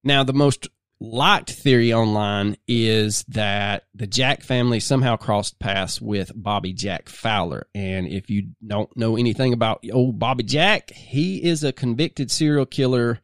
Now, 0.04 0.24
the 0.24 0.34
most 0.34 0.68
liked 1.00 1.52
theory 1.52 1.94
online 1.94 2.56
is 2.68 3.24
that 3.28 3.84
the 3.94 4.08
Jack 4.08 4.44
family 4.44 4.80
somehow 4.80 5.16
crossed 5.16 5.60
paths 5.60 6.02
with 6.02 6.32
Bobby 6.36 6.74
Jack 6.74 7.10
Fowler. 7.10 7.68
And 7.76 8.08
if 8.08 8.30
you 8.30 8.50
don't 8.66 8.96
know 8.96 9.18
anything 9.18 9.54
about 9.54 9.84
old 9.92 10.20
Bobby 10.20 10.44
Jack, 10.44 10.92
he 10.92 11.44
is 11.44 11.64
a 11.64 11.74
convicted 11.74 12.32
serial 12.32 12.66
killer 12.66 13.20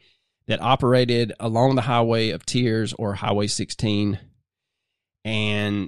that 0.48 0.62
operated 0.62 1.34
along 1.40 1.76
the 1.76 1.82
Highway 1.82 2.32
of 2.32 2.46
Tears 2.46 2.94
or 2.94 3.14
Highway 3.14 3.48
16. 3.48 4.20
And 5.24 5.88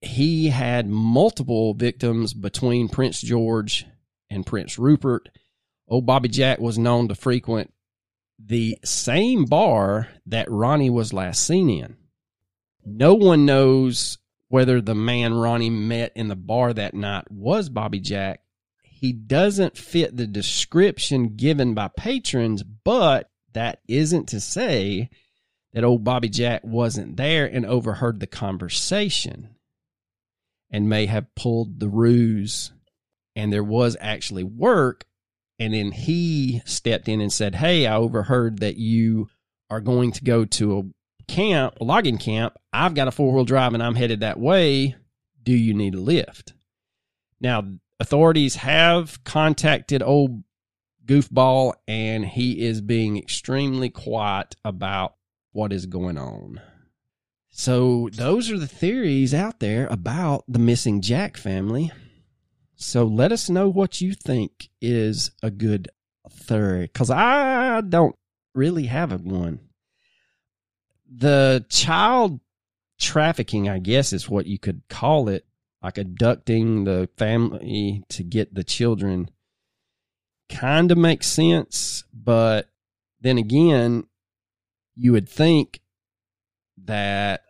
he 0.00 0.48
had 0.48 0.88
multiple 0.88 1.74
victims 1.74 2.32
between 2.32 2.88
Prince 2.88 3.20
George 3.20 3.86
and 4.30 4.46
Prince 4.46 4.78
Rupert. 4.78 5.28
Old 5.88 6.06
Bobby 6.06 6.28
Jack 6.28 6.58
was 6.58 6.78
known 6.78 7.08
to 7.08 7.14
frequent 7.14 7.72
the 8.38 8.78
same 8.84 9.46
bar 9.46 10.08
that 10.26 10.50
Ronnie 10.50 10.90
was 10.90 11.12
last 11.12 11.44
seen 11.44 11.70
in. 11.70 11.96
No 12.84 13.14
one 13.14 13.46
knows 13.46 14.18
whether 14.48 14.80
the 14.80 14.94
man 14.94 15.34
Ronnie 15.34 15.70
met 15.70 16.12
in 16.14 16.28
the 16.28 16.36
bar 16.36 16.72
that 16.72 16.94
night 16.94 17.30
was 17.30 17.68
Bobby 17.68 18.00
Jack. 18.00 18.40
He 18.82 19.12
doesn't 19.12 19.76
fit 19.76 20.16
the 20.16 20.26
description 20.26 21.36
given 21.36 21.74
by 21.74 21.88
patrons, 21.88 22.62
but 22.62 23.30
that 23.52 23.80
isn't 23.88 24.28
to 24.28 24.40
say 24.40 25.10
that 25.72 25.84
old 25.84 26.04
Bobby 26.04 26.28
Jack 26.28 26.62
wasn't 26.64 27.16
there 27.16 27.46
and 27.46 27.64
overheard 27.66 28.20
the 28.20 28.26
conversation 28.26 29.54
and 30.70 30.88
may 30.88 31.06
have 31.06 31.34
pulled 31.34 31.80
the 31.80 31.88
ruse. 31.88 32.72
And 33.36 33.52
there 33.52 33.64
was 33.64 33.96
actually 34.00 34.44
work. 34.44 35.04
And 35.58 35.74
then 35.74 35.92
he 35.92 36.62
stepped 36.64 37.08
in 37.08 37.20
and 37.20 37.32
said, 37.32 37.56
Hey, 37.56 37.86
I 37.86 37.96
overheard 37.96 38.60
that 38.60 38.76
you 38.76 39.28
are 39.70 39.80
going 39.80 40.12
to 40.12 40.24
go 40.24 40.44
to 40.44 40.78
a 40.78 41.24
camp, 41.24 41.74
a 41.80 41.84
logging 41.84 42.18
camp. 42.18 42.56
I've 42.72 42.94
got 42.94 43.08
a 43.08 43.12
four 43.12 43.32
wheel 43.32 43.44
drive 43.44 43.74
and 43.74 43.82
I'm 43.82 43.94
headed 43.94 44.20
that 44.20 44.38
way. 44.38 44.96
Do 45.42 45.52
you 45.52 45.74
need 45.74 45.94
a 45.94 46.00
lift? 46.00 46.52
Now, 47.40 47.64
authorities 48.00 48.56
have 48.56 49.22
contacted 49.24 50.02
old 50.02 50.42
goofball 51.06 51.74
and 51.86 52.24
he 52.24 52.60
is 52.64 52.80
being 52.80 53.16
extremely 53.16 53.88
quiet 53.88 54.54
about 54.64 55.14
what 55.52 55.72
is 55.72 55.86
going 55.86 56.18
on. 56.18 56.60
So, 57.50 58.08
those 58.12 58.50
are 58.52 58.58
the 58.58 58.68
theories 58.68 59.34
out 59.34 59.58
there 59.58 59.88
about 59.88 60.44
the 60.46 60.60
missing 60.60 61.00
Jack 61.00 61.36
family. 61.36 61.90
So, 62.80 63.04
let 63.04 63.32
us 63.32 63.50
know 63.50 63.68
what 63.68 64.00
you 64.00 64.14
think 64.14 64.70
is 64.80 65.32
a 65.42 65.50
good 65.50 65.88
theory 66.30 66.82
because 66.82 67.10
I 67.10 67.80
don't 67.80 68.14
really 68.54 68.86
have 68.86 69.20
one. 69.20 69.58
The 71.10 71.66
child 71.68 72.38
trafficking, 73.00 73.68
I 73.68 73.80
guess, 73.80 74.12
is 74.12 74.28
what 74.28 74.46
you 74.46 74.60
could 74.60 74.82
call 74.88 75.28
it, 75.28 75.44
like 75.82 75.98
abducting 75.98 76.84
the 76.84 77.08
family 77.16 78.04
to 78.10 78.22
get 78.22 78.54
the 78.54 78.62
children, 78.64 79.28
kind 80.48 80.92
of 80.92 80.98
makes 80.98 81.26
sense. 81.26 82.04
But 82.14 82.68
then 83.20 83.38
again, 83.38 84.04
you 84.94 85.10
would 85.12 85.28
think 85.28 85.80
that 86.84 87.42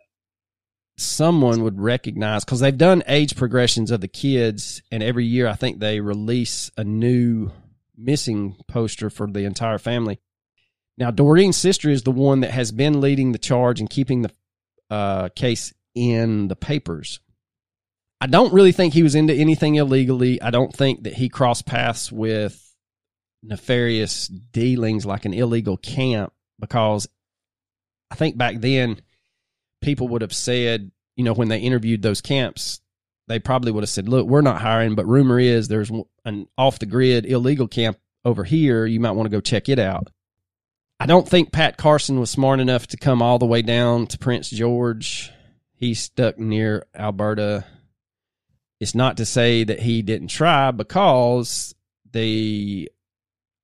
someone 1.01 1.63
would 1.63 1.79
recognize 1.79 2.43
because 2.43 2.59
they've 2.59 2.77
done 2.77 3.03
age 3.07 3.35
progressions 3.35 3.91
of 3.91 4.01
the 4.01 4.07
kids, 4.07 4.81
and 4.91 5.01
every 5.01 5.25
year 5.25 5.47
I 5.47 5.53
think 5.53 5.79
they 5.79 5.99
release 5.99 6.71
a 6.77 6.83
new 6.83 7.51
missing 7.97 8.55
poster 8.67 9.09
for 9.09 9.27
the 9.27 9.45
entire 9.45 9.77
family. 9.77 10.19
Now, 10.97 11.11
Doreen's 11.11 11.57
sister 11.57 11.89
is 11.89 12.03
the 12.03 12.11
one 12.11 12.41
that 12.41 12.51
has 12.51 12.71
been 12.71 13.01
leading 13.01 13.31
the 13.31 13.37
charge 13.37 13.79
and 13.79 13.89
keeping 13.89 14.23
the 14.23 14.31
uh, 14.89 15.29
case 15.29 15.73
in 15.95 16.47
the 16.47 16.55
papers. 16.55 17.19
I 18.21 18.27
don't 18.27 18.53
really 18.53 18.73
think 18.73 18.93
he 18.93 19.03
was 19.03 19.15
into 19.15 19.33
anything 19.33 19.75
illegally. 19.75 20.41
I 20.41 20.49
don't 20.49 20.75
think 20.75 21.03
that 21.03 21.13
he 21.13 21.29
crossed 21.29 21.65
paths 21.65 22.11
with 22.11 22.65
nefarious 23.41 24.27
dealings 24.27 25.05
like 25.05 25.23
an 25.23 25.33
illegal 25.33 25.77
camp 25.77 26.33
because 26.59 27.07
I 28.11 28.15
think 28.15 28.37
back 28.37 28.55
then 28.59 28.99
people 29.81 30.07
would 30.09 30.21
have 30.21 30.33
said, 30.33 30.91
you 31.15 31.23
know, 31.23 31.33
when 31.33 31.47
they 31.49 31.59
interviewed 31.59 32.01
those 32.01 32.21
camps, 32.21 32.81
they 33.27 33.39
probably 33.39 33.71
would 33.71 33.83
have 33.83 33.89
said, 33.89 34.09
look, 34.09 34.27
we're 34.27 34.41
not 34.41 34.61
hiring, 34.61 34.95
but 34.95 35.05
rumor 35.05 35.39
is 35.39 35.67
there's 35.67 35.91
an 36.25 36.47
off 36.57 36.79
the 36.79 36.85
grid 36.85 37.25
illegal 37.25 37.67
camp 37.67 37.97
over 38.25 38.43
here. 38.43 38.85
You 38.85 38.99
might 38.99 39.11
want 39.11 39.27
to 39.27 39.35
go 39.35 39.41
check 39.41 39.69
it 39.69 39.79
out. 39.79 40.07
I 40.99 41.05
don't 41.05 41.27
think 41.27 41.51
Pat 41.51 41.77
Carson 41.77 42.19
was 42.19 42.29
smart 42.29 42.59
enough 42.59 42.87
to 42.87 42.97
come 42.97 43.21
all 43.21 43.39
the 43.39 43.45
way 43.45 43.61
down 43.61 44.07
to 44.07 44.17
Prince 44.17 44.49
George. 44.49 45.31
He's 45.73 46.01
stuck 46.01 46.37
near 46.37 46.85
Alberta. 46.93 47.63
It's 48.81 48.95
not 48.95 49.17
to 49.17 49.25
say 49.25 49.63
that 49.63 49.79
he 49.79 50.01
didn't 50.01 50.27
try 50.27 50.71
because 50.71 51.73
the 52.11 52.91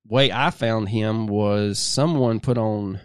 way 0.07 0.31
I 0.31 0.51
found 0.51 0.87
him 0.89 1.27
was 1.27 1.79
someone 1.79 2.39
put 2.39 2.57
on 2.57 2.99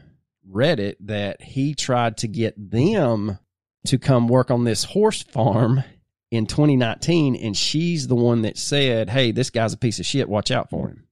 Reddit 0.50 0.96
that 1.00 1.42
he 1.42 1.74
tried 1.74 2.18
to 2.18 2.28
get 2.28 2.70
them 2.70 3.38
to 3.86 3.98
come 3.98 4.28
work 4.28 4.50
on 4.50 4.64
this 4.64 4.84
horse 4.84 5.22
farm 5.22 5.82
in 6.30 6.46
2019 6.46 7.34
and 7.36 7.56
she's 7.56 8.08
the 8.08 8.14
one 8.14 8.42
that 8.42 8.58
said, 8.58 9.10
"Hey, 9.10 9.32
this 9.32 9.50
guy's 9.50 9.72
a 9.72 9.78
piece 9.78 9.98
of 9.98 10.06
shit. 10.06 10.28
Watch 10.28 10.50
out 10.50 10.70
for 10.70 10.88
him." 10.88 11.06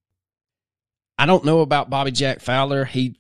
I 1.19 1.27
don't 1.27 1.45
know 1.45 1.61
about 1.61 1.91
Bobby 1.91 2.13
Jack 2.13 2.41
Fowler. 2.41 2.85
He 2.85 3.19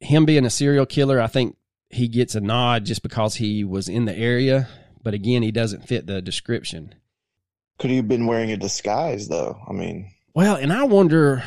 him 0.00 0.24
being 0.24 0.46
a 0.46 0.50
serial 0.50 0.86
killer, 0.86 1.20
I 1.20 1.26
think 1.26 1.56
he 1.90 2.08
gets 2.08 2.34
a 2.34 2.40
nod 2.40 2.84
just 2.84 3.02
because 3.02 3.36
he 3.36 3.64
was 3.64 3.88
in 3.88 4.06
the 4.06 4.16
area, 4.16 4.68
but 5.02 5.14
again, 5.14 5.42
he 5.42 5.50
doesn't 5.50 5.86
fit 5.86 6.06
the 6.06 6.22
description. 6.22 6.94
Could 7.78 7.90
he 7.90 7.96
have 7.96 8.08
been 8.08 8.26
wearing 8.26 8.50
a 8.52 8.56
disguise 8.56 9.28
though? 9.28 9.60
I 9.68 9.72
mean, 9.72 10.10
well, 10.34 10.56
and 10.56 10.72
I 10.72 10.84
wonder 10.84 11.42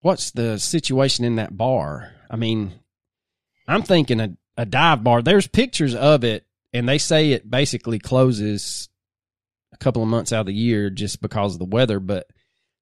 what's 0.00 0.30
the 0.30 0.58
situation 0.58 1.24
in 1.24 1.36
that 1.36 1.56
bar. 1.56 2.12
I 2.30 2.36
mean, 2.36 2.72
I'm 3.68 3.82
thinking 3.82 4.20
a, 4.20 4.36
a 4.56 4.66
dive 4.66 5.02
bar. 5.02 5.22
There's 5.22 5.46
pictures 5.46 5.94
of 5.94 6.24
it, 6.24 6.46
and 6.72 6.88
they 6.88 6.98
say 6.98 7.32
it 7.32 7.50
basically 7.50 7.98
closes 7.98 8.88
a 9.72 9.76
couple 9.76 10.02
of 10.02 10.08
months 10.08 10.32
out 10.32 10.40
of 10.40 10.46
the 10.46 10.54
year 10.54 10.90
just 10.90 11.20
because 11.20 11.54
of 11.54 11.58
the 11.58 11.64
weather. 11.64 12.00
But 12.00 12.28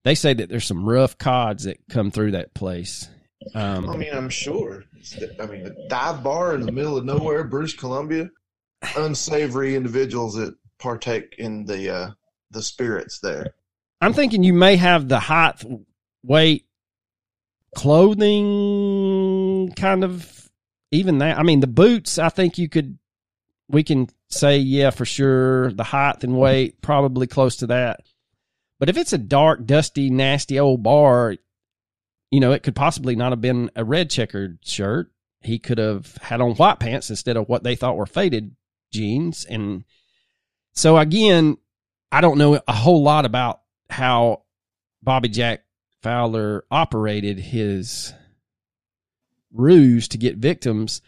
they 0.05 0.15
say 0.15 0.35
that 0.35 0.49
there's 0.49 0.67
some 0.67 0.89
rough 0.89 1.19
cods 1.19 1.65
that 1.65 1.79
come 1.89 2.11
through 2.11 2.33
that 2.33 2.55
place. 2.55 3.09
Um, 3.55 3.91
I 3.91 3.97
mean, 3.97 4.13
I'm 4.15 4.31
sure. 4.31 4.85
I 5.41 5.47
mean, 5.47 5.67
a 5.67 5.89
dive 5.89 6.23
bar 6.23 6.55
in 6.55 6.63
the 6.63 6.73
middle 6.73 6.97
of 6.97 7.05
nowhere, 7.05 7.45
British 7.45 7.77
Columbia, 7.77 8.31
unsavory 8.97 9.75
individuals 9.77 10.35
that 10.37 10.55
partake 10.79 11.35
in 11.39 11.65
the 11.67 11.95
uh, 11.95 12.11
the 12.51 12.63
spirits 12.63 13.21
there. 13.21 13.55
I'm 14.01 14.13
thinking 14.13 14.43
you 14.43 14.55
may 14.55 14.77
have 14.77 15.09
the 15.09 15.21
height, 15.21 15.63
weight, 16.23 16.67
clothing 17.75 19.73
kind 19.77 20.05
of 20.05 20.44
even 20.95 21.19
that, 21.19 21.39
I 21.39 21.43
mean, 21.43 21.61
the 21.61 21.67
boots, 21.67 22.19
I 22.19 22.29
think 22.29 22.59
you 22.59 22.69
could, 22.69 22.99
we 23.69 23.83
can 23.83 24.09
say, 24.29 24.59
yeah, 24.59 24.91
for 24.91 25.05
sure. 25.05 25.73
The 25.73 25.85
height 25.85 26.25
and 26.25 26.39
weight, 26.39 26.81
probably 26.83 27.27
close 27.27 27.57
to 27.57 27.67
that. 27.69 28.01
But 28.79 28.89
if 28.89 28.97
it's 28.97 29.13
a 29.13 29.19
dark, 29.19 29.65
dusty, 29.65 30.11
nasty 30.11 30.59
old 30.59 30.83
bar, 30.83 31.37
you 32.31 32.41
know, 32.41 32.53
it 32.53 32.63
could 32.63 32.75
possibly 32.75 33.17
not 33.17 33.33
have 33.33 33.41
been 33.41 33.71
a 33.77 33.85
red 33.85 34.11
checkered 34.11 34.59
shirt. 34.65 35.11
He 35.41 35.59
could 35.59 35.79
have 35.79 36.17
had 36.23 36.41
on 36.41 36.55
white 36.55 36.81
pants 36.81 37.11
instead 37.11 37.37
of 37.37 37.49
what 37.49 37.63
they 37.63 37.77
thought 37.77 37.97
were 37.97 38.07
faded 38.07 38.57
jeans. 38.93 39.45
And 39.45 39.85
so, 40.73 40.99
again, 40.99 41.59
I 42.11 42.21
don't 42.21 42.39
know 42.39 42.61
a 42.67 42.73
whole 42.73 43.03
lot 43.03 43.25
about 43.25 43.61
how 43.91 44.43
Bobby 45.03 45.29
Jack 45.29 45.65
Fowler 46.03 46.65
operated 46.71 47.39
his 47.39 48.13
ruse 49.55 50.09
to 50.09 50.19
get 50.19 50.37
victims. 50.37 51.01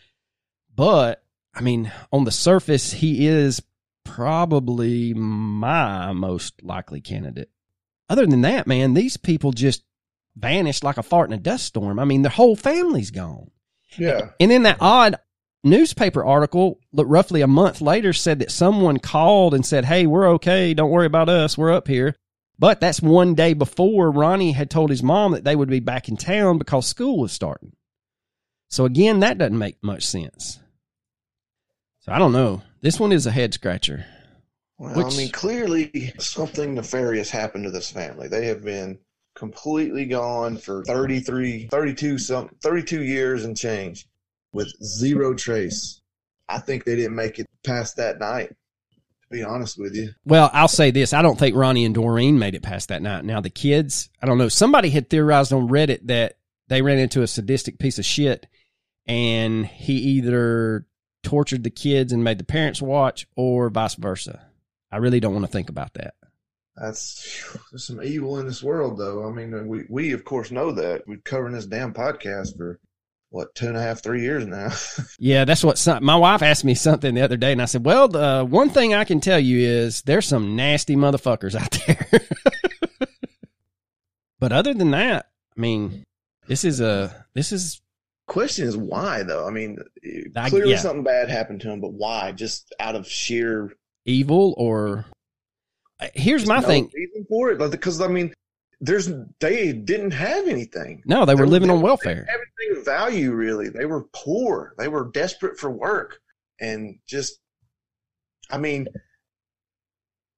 But 0.75 1.23
I 1.55 1.61
mean, 1.61 1.93
on 2.13 2.25
the 2.25 2.31
surface, 2.31 2.93
he 2.93 3.27
is 3.27 3.63
probably 4.05 5.13
my 5.15 6.13
most 6.13 6.63
likely 6.63 7.01
candidate. 7.01 7.51
Other 8.09 8.27
than 8.27 8.43
that, 8.43 8.67
man, 8.67 8.95
these 8.95 9.17
people 9.17 9.53
just 9.53 9.83
vanished 10.37 10.85
like 10.85 10.99
a 10.99 11.03
fart 11.03 11.29
in 11.29 11.35
a 11.35 11.41
dust 11.41 11.65
storm. 11.65 11.99
I 11.99 12.05
mean, 12.05 12.23
their 12.23 12.31
whole 12.31 12.57
family's 12.57 13.11
gone. 13.11 13.51
Yeah. 13.99 14.31
And 14.39 14.51
then 14.51 14.63
that 14.65 14.77
odd 14.81 15.17
newspaper 15.65 16.25
article, 16.25 16.79
roughly 16.93 17.41
a 17.41 17.47
month 17.47 17.81
later, 17.81 18.13
said 18.13 18.39
that 18.41 18.51
someone 18.51 18.99
called 18.99 19.55
and 19.55 19.65
said, 19.65 19.85
Hey, 19.85 20.07
we're 20.07 20.29
okay. 20.35 20.75
Don't 20.75 20.91
worry 20.91 21.07
about 21.07 21.29
us. 21.29 21.59
We're 21.59 21.73
up 21.73 21.89
here. 21.89 22.15
But 22.59 22.81
that's 22.81 23.03
one 23.03 23.35
day 23.35 23.53
before 23.53 24.11
Ronnie 24.11 24.53
had 24.53 24.71
told 24.71 24.91
his 24.91 25.03
mom 25.03 25.33
that 25.33 25.45
they 25.45 25.57
would 25.57 25.69
be 25.69 25.81
back 25.81 26.09
in 26.09 26.17
town 26.17 26.59
because 26.59 26.87
school 26.87 27.19
was 27.19 27.33
starting. 27.33 27.73
So 28.69 28.85
again, 28.85 29.21
that 29.21 29.39
doesn't 29.39 29.59
make 29.59 29.83
much 29.83 30.07
sense. 30.07 30.61
So 32.01 32.13
I 32.13 32.19
don't 32.19 32.33
know. 32.33 32.63
This 32.81 33.01
one 33.01 33.13
is 33.13 33.27
a 33.27 33.33
head 33.33 33.55
scratcher. 33.55 34.07
Well, 34.79 34.95
which, 34.95 35.15
I 35.15 35.17
mean, 35.17 35.31
clearly 35.31 36.13
something 36.19 36.75
nefarious 36.75 37.31
happened 37.31 37.65
to 37.65 37.71
this 37.71 37.91
family. 37.91 38.29
They 38.29 38.47
have 38.47 38.63
been 38.63 38.99
completely 39.35 40.05
gone 40.05 40.57
for 40.57 40.85
33, 40.85 41.69
32, 41.71 42.19
some, 42.19 42.51
32 42.63 43.03
years 43.03 43.45
and 43.45 43.57
change 43.57 44.07
with 44.53 44.69
zero 44.85 45.35
trace. 45.35 46.01
I 46.49 46.59
think 46.59 46.85
they 46.85 46.97
didn't 46.97 47.17
make 47.17 47.39
it 47.39 47.47
past 47.65 47.97
that 47.97 48.19
night, 48.19 48.49
to 48.49 49.29
be 49.31 49.43
honest 49.43 49.79
with 49.79 49.95
you. 49.95 50.11
Well, 50.25 50.51
I'll 50.53 50.69
say 50.69 50.91
this. 50.91 51.13
I 51.13 51.23
don't 51.23 51.39
think 51.39 51.57
Ronnie 51.57 51.85
and 51.85 51.95
Doreen 51.95 52.39
made 52.39 52.55
it 52.55 52.63
past 52.63 52.89
that 52.89 53.03
night. 53.03 53.25
Now, 53.25 53.41
the 53.41 53.51
kids, 53.51 54.11
I 54.23 54.27
don't 54.27 54.39
know. 54.39 54.49
Somebody 54.49 54.91
had 54.91 55.11
theorized 55.11 55.53
on 55.53 55.69
Reddit 55.69 56.07
that 56.07 56.37
they 56.69 56.83
ran 56.83 56.99
into 56.99 57.23
a 57.23 57.27
sadistic 57.27 57.79
piece 57.79 57.99
of 57.99 58.05
shit 58.05 58.47
and 59.07 59.67
he 59.67 59.95
either 59.95 60.87
tortured 61.23 61.65
the 61.65 61.71
kids 61.71 62.13
and 62.13 62.25
made 62.25 62.39
the 62.39 62.45
parents 62.45 62.81
watch, 62.81 63.27
or 63.37 63.69
vice 63.69 63.95
versa. 63.95 64.47
I 64.91 64.99
really 64.99 65.21
don't 65.21 65.33
want 65.33 65.45
to 65.45 65.51
think 65.51 65.69
about 65.69 65.95
that. 65.95 66.15
That's 66.77 67.57
there's 67.71 67.87
some 67.87 68.03
evil 68.03 68.39
in 68.39 68.47
this 68.47 68.63
world, 68.63 68.99
though. 68.99 69.27
I 69.27 69.33
mean, 69.33 69.67
we 69.67 69.85
we 69.89 70.13
of 70.13 70.25
course 70.25 70.51
know 70.51 70.73
that. 70.73 71.03
We've 71.07 71.25
covered 71.25 71.55
this 71.55 71.67
damn 71.67 71.95
podcast 71.95 72.57
for 72.57 72.79
what 73.31 73.55
two 73.55 73.67
and 73.67 73.77
a 73.77 73.83
half, 73.83 74.03
three 74.03 74.23
years 74.23 74.47
now. 74.47 74.71
yeah, 75.19 75.45
that's 75.45 75.65
what 75.65 75.79
some, 75.79 76.05
my 76.05 76.17
wife 76.17 76.43
asked 76.43 76.65
me 76.65 76.75
something 76.75 77.15
the 77.15 77.23
other 77.23 77.39
day, 77.39 77.53
and 77.53 77.63
I 77.63 77.65
said, 77.65 77.85
"Well, 77.85 78.09
the 78.09 78.47
one 78.49 78.69
thing 78.69 78.95
I 78.95 79.05
can 79.05 79.21
tell 79.21 79.41
you 79.41 79.67
is 79.67 80.03
there's 80.03 80.27
some 80.27 80.55
nasty 80.55 80.97
motherfuckers 80.97 81.55
out 81.55 81.79
there." 81.87 83.09
but 84.39 84.53
other 84.53 84.75
than 84.75 84.91
that, 84.91 85.31
I 85.57 85.61
mean, 85.61 86.05
this 86.49 86.65
is 86.65 86.81
a 86.81 87.27
this 87.35 87.53
is 87.53 87.81
question 88.27 88.67
is 88.67 88.77
why 88.77 89.23
though. 89.23 89.47
I 89.47 89.51
mean, 89.51 89.79
I- 90.37 90.49
clearly 90.51 90.73
yeah. 90.73 90.79
something 90.79 91.05
bad 91.05 91.29
happened 91.31 91.61
to 91.63 91.71
him, 91.71 91.81
but 91.81 91.93
why? 91.93 92.33
Just 92.33 92.75
out 92.81 92.95
of 92.97 93.07
sheer 93.09 93.73
evil 94.05 94.55
or. 94.57 95.05
Uh, 95.99 96.09
here's 96.15 96.47
my 96.47 96.61
no 96.61 96.67
thing. 96.67 96.91
reason 96.95 97.25
for 97.29 97.51
it 97.51 97.71
because 97.71 98.01
I 98.03 98.09
mean, 98.09 98.35
there's 98.81 99.11
they 99.41 99.73
didn't 99.73 100.11
have 100.13 100.47
anything. 100.47 101.03
No, 101.07 101.25
they 101.25 101.35
were 101.35 101.47
living 101.47 101.69
they- 101.69 101.75
on 101.75 101.81
They 101.81 101.85
welfare. 101.85 102.15
didn't 102.17 102.29
have 102.29 102.41
anything 102.61 102.79
of 102.81 102.85
value 102.85 103.33
really. 103.33 103.69
They 103.71 103.87
were 103.87 104.05
poor. 104.13 104.75
They 104.79 104.89
were 104.89 105.11
desperate 105.13 105.59
for 105.59 105.71
work, 105.71 106.21
and 106.61 106.99
just, 107.09 107.39
I 108.51 108.59
mean, 108.59 108.89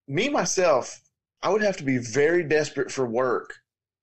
me 0.06 0.28
myself, 0.28 1.00
I 1.42 1.50
would 1.50 1.62
have 1.62 1.76
to 1.78 1.84
be 1.84 1.98
very 1.98 2.44
desperate 2.44 2.90
for 2.92 3.04
work 3.06 3.54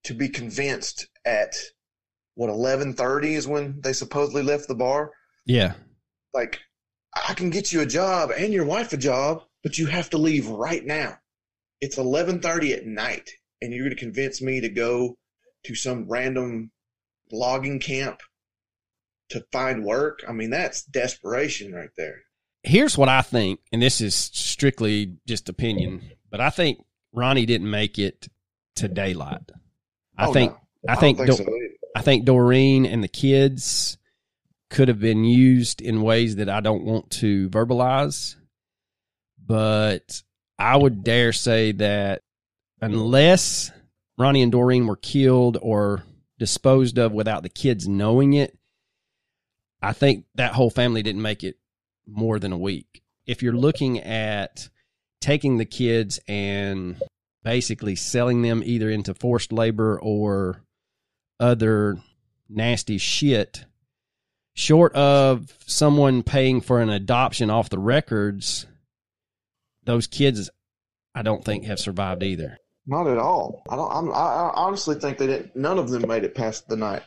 to 0.04 0.14
be 0.14 0.28
convinced 0.28 1.08
at 1.24 1.54
what 2.36 2.48
eleven 2.50 2.94
thirty 2.94 3.34
is 3.34 3.48
when 3.48 3.80
they 3.80 3.92
supposedly 3.92 4.42
left 4.42 4.68
the 4.68 4.74
bar. 4.74 5.10
Yeah. 5.44 5.74
Like, 6.32 6.60
I 7.28 7.34
can 7.34 7.50
get 7.50 7.72
you 7.72 7.80
a 7.80 7.86
job 7.86 8.30
and 8.36 8.52
your 8.52 8.64
wife 8.64 8.92
a 8.92 8.96
job, 8.96 9.42
but 9.62 9.78
you 9.78 9.86
have 9.86 10.10
to 10.10 10.18
leave 10.18 10.46
right 10.48 10.84
now. 10.84 11.18
It's 11.80 11.98
eleven 11.98 12.40
thirty 12.40 12.72
at 12.72 12.86
night, 12.86 13.28
and 13.60 13.72
you're 13.72 13.84
going 13.84 13.96
to 13.96 14.00
convince 14.00 14.40
me 14.40 14.60
to 14.60 14.68
go 14.68 15.16
to 15.64 15.74
some 15.74 16.08
random 16.08 16.70
logging 17.32 17.80
camp 17.80 18.20
to 19.30 19.44
find 19.50 19.84
work. 19.84 20.22
I 20.28 20.32
mean, 20.32 20.50
that's 20.50 20.84
desperation 20.84 21.72
right 21.72 21.90
there. 21.96 22.22
Here's 22.62 22.96
what 22.98 23.08
I 23.08 23.22
think, 23.22 23.60
and 23.72 23.80
this 23.82 24.00
is 24.00 24.14
strictly 24.14 25.16
just 25.26 25.48
opinion, 25.48 26.02
but 26.30 26.40
I 26.40 26.50
think 26.50 26.84
Ronnie 27.12 27.46
didn't 27.46 27.70
make 27.70 27.98
it 27.98 28.28
to 28.76 28.88
daylight. 28.88 29.50
I 30.18 30.26
Oh, 30.26 30.32
think 30.32 30.52
no. 30.52 30.58
I 30.88 30.94
don't 30.94 31.00
think 31.00 31.18
think 31.18 31.32
so. 31.32 31.44
I 31.96 32.02
think 32.02 32.26
Doreen 32.26 32.84
and 32.84 33.02
the 33.02 33.08
kids 33.08 33.96
could 34.68 34.88
have 34.88 35.00
been 35.00 35.24
used 35.24 35.80
in 35.80 36.02
ways 36.02 36.36
that 36.36 36.50
I 36.50 36.60
don't 36.60 36.84
want 36.84 37.08
to 37.12 37.48
verbalize, 37.48 38.36
but 39.42 40.22
I 40.58 40.76
would 40.76 41.04
dare 41.04 41.32
say 41.32 41.72
that 41.72 42.20
unless 42.82 43.70
Ronnie 44.18 44.42
and 44.42 44.52
Doreen 44.52 44.86
were 44.86 44.96
killed 44.96 45.56
or 45.62 46.02
disposed 46.38 46.98
of 46.98 47.12
without 47.12 47.42
the 47.42 47.48
kids 47.48 47.88
knowing 47.88 48.34
it, 48.34 48.54
I 49.80 49.94
think 49.94 50.26
that 50.34 50.52
whole 50.52 50.68
family 50.68 51.02
didn't 51.02 51.22
make 51.22 51.44
it 51.44 51.56
more 52.06 52.38
than 52.38 52.52
a 52.52 52.58
week. 52.58 53.02
If 53.24 53.42
you're 53.42 53.54
looking 53.54 54.00
at 54.00 54.68
taking 55.22 55.56
the 55.56 55.64
kids 55.64 56.20
and 56.28 57.00
basically 57.42 57.96
selling 57.96 58.42
them 58.42 58.62
either 58.62 58.90
into 58.90 59.14
forced 59.14 59.50
labor 59.50 59.98
or 59.98 60.62
other 61.40 61.98
nasty 62.48 62.98
shit, 62.98 63.64
short 64.54 64.94
of 64.94 65.52
someone 65.66 66.22
paying 66.22 66.60
for 66.60 66.80
an 66.80 66.90
adoption 66.90 67.50
off 67.50 67.68
the 67.68 67.78
records, 67.78 68.66
those 69.84 70.06
kids, 70.06 70.50
I 71.14 71.22
don't 71.22 71.44
think 71.44 71.64
have 71.64 71.78
survived 71.78 72.22
either. 72.22 72.58
Not 72.86 73.08
at 73.08 73.18
all. 73.18 73.62
I 73.68 73.76
don't. 73.76 73.92
I'm, 73.92 74.10
I, 74.10 74.14
I 74.14 74.52
honestly 74.54 74.94
think 74.94 75.18
they 75.18 75.26
didn't. 75.26 75.56
None 75.56 75.78
of 75.78 75.90
them 75.90 76.06
made 76.06 76.24
it 76.24 76.34
past 76.34 76.68
the 76.68 76.76
night. 76.76 77.02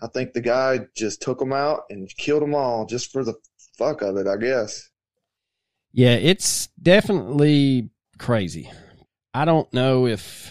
I 0.00 0.08
think 0.08 0.32
the 0.32 0.40
guy 0.40 0.80
just 0.96 1.22
took 1.22 1.38
them 1.38 1.52
out 1.52 1.82
and 1.90 2.08
killed 2.16 2.42
them 2.42 2.54
all 2.54 2.86
just 2.86 3.12
for 3.12 3.24
the 3.24 3.34
fuck 3.76 4.02
of 4.02 4.16
it. 4.16 4.26
I 4.26 4.36
guess. 4.36 4.88
Yeah, 5.92 6.14
it's 6.14 6.68
definitely 6.80 7.90
crazy. 8.18 8.70
I 9.32 9.44
don't 9.44 9.72
know 9.72 10.06
if 10.06 10.50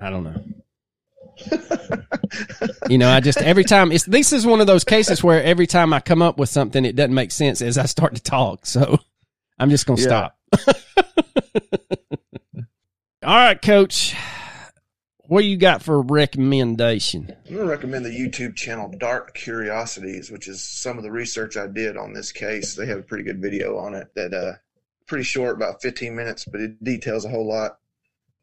I 0.00 0.10
don't 0.10 0.24
know. 0.24 0.42
You 2.88 2.98
know, 2.98 3.08
I 3.08 3.20
just 3.20 3.38
every 3.38 3.64
time 3.64 3.92
it's 3.92 4.04
this 4.04 4.32
is 4.32 4.46
one 4.46 4.60
of 4.60 4.66
those 4.66 4.84
cases 4.84 5.22
where 5.22 5.42
every 5.42 5.66
time 5.66 5.92
I 5.92 6.00
come 6.00 6.22
up 6.22 6.38
with 6.38 6.48
something, 6.48 6.84
it 6.84 6.96
doesn't 6.96 7.14
make 7.14 7.30
sense 7.30 7.62
as 7.62 7.78
I 7.78 7.86
start 7.86 8.14
to 8.14 8.22
talk. 8.22 8.66
So 8.66 8.98
I'm 9.58 9.70
just 9.70 9.86
gonna 9.86 10.00
Yeah. 10.00 10.06
stop. 10.06 10.36
All 13.22 13.34
right, 13.36 13.60
Coach. 13.60 14.14
What 15.22 15.44
you 15.44 15.56
got 15.56 15.82
for 15.82 16.00
recommendation? 16.02 17.36
I'm 17.46 17.54
going 17.54 17.64
to 17.66 17.70
recommend 17.70 18.04
the 18.04 18.08
YouTube 18.10 18.56
channel 18.56 18.92
Dark 18.98 19.32
Curiosities, 19.34 20.28
which 20.28 20.48
is 20.48 20.60
some 20.60 20.96
of 20.98 21.04
the 21.04 21.12
research 21.12 21.56
I 21.56 21.68
did 21.68 21.96
on 21.96 22.12
this 22.12 22.32
case. 22.32 22.74
They 22.74 22.86
have 22.86 22.98
a 22.98 23.02
pretty 23.02 23.22
good 23.22 23.40
video 23.40 23.76
on 23.78 23.94
it 23.94 24.08
that 24.16 24.34
uh 24.34 24.54
pretty 25.06 25.22
short, 25.24 25.54
about 25.56 25.82
15 25.82 26.16
minutes, 26.16 26.44
but 26.46 26.60
it 26.60 26.82
details 26.82 27.24
a 27.24 27.28
whole 27.28 27.46
lot. 27.48 27.78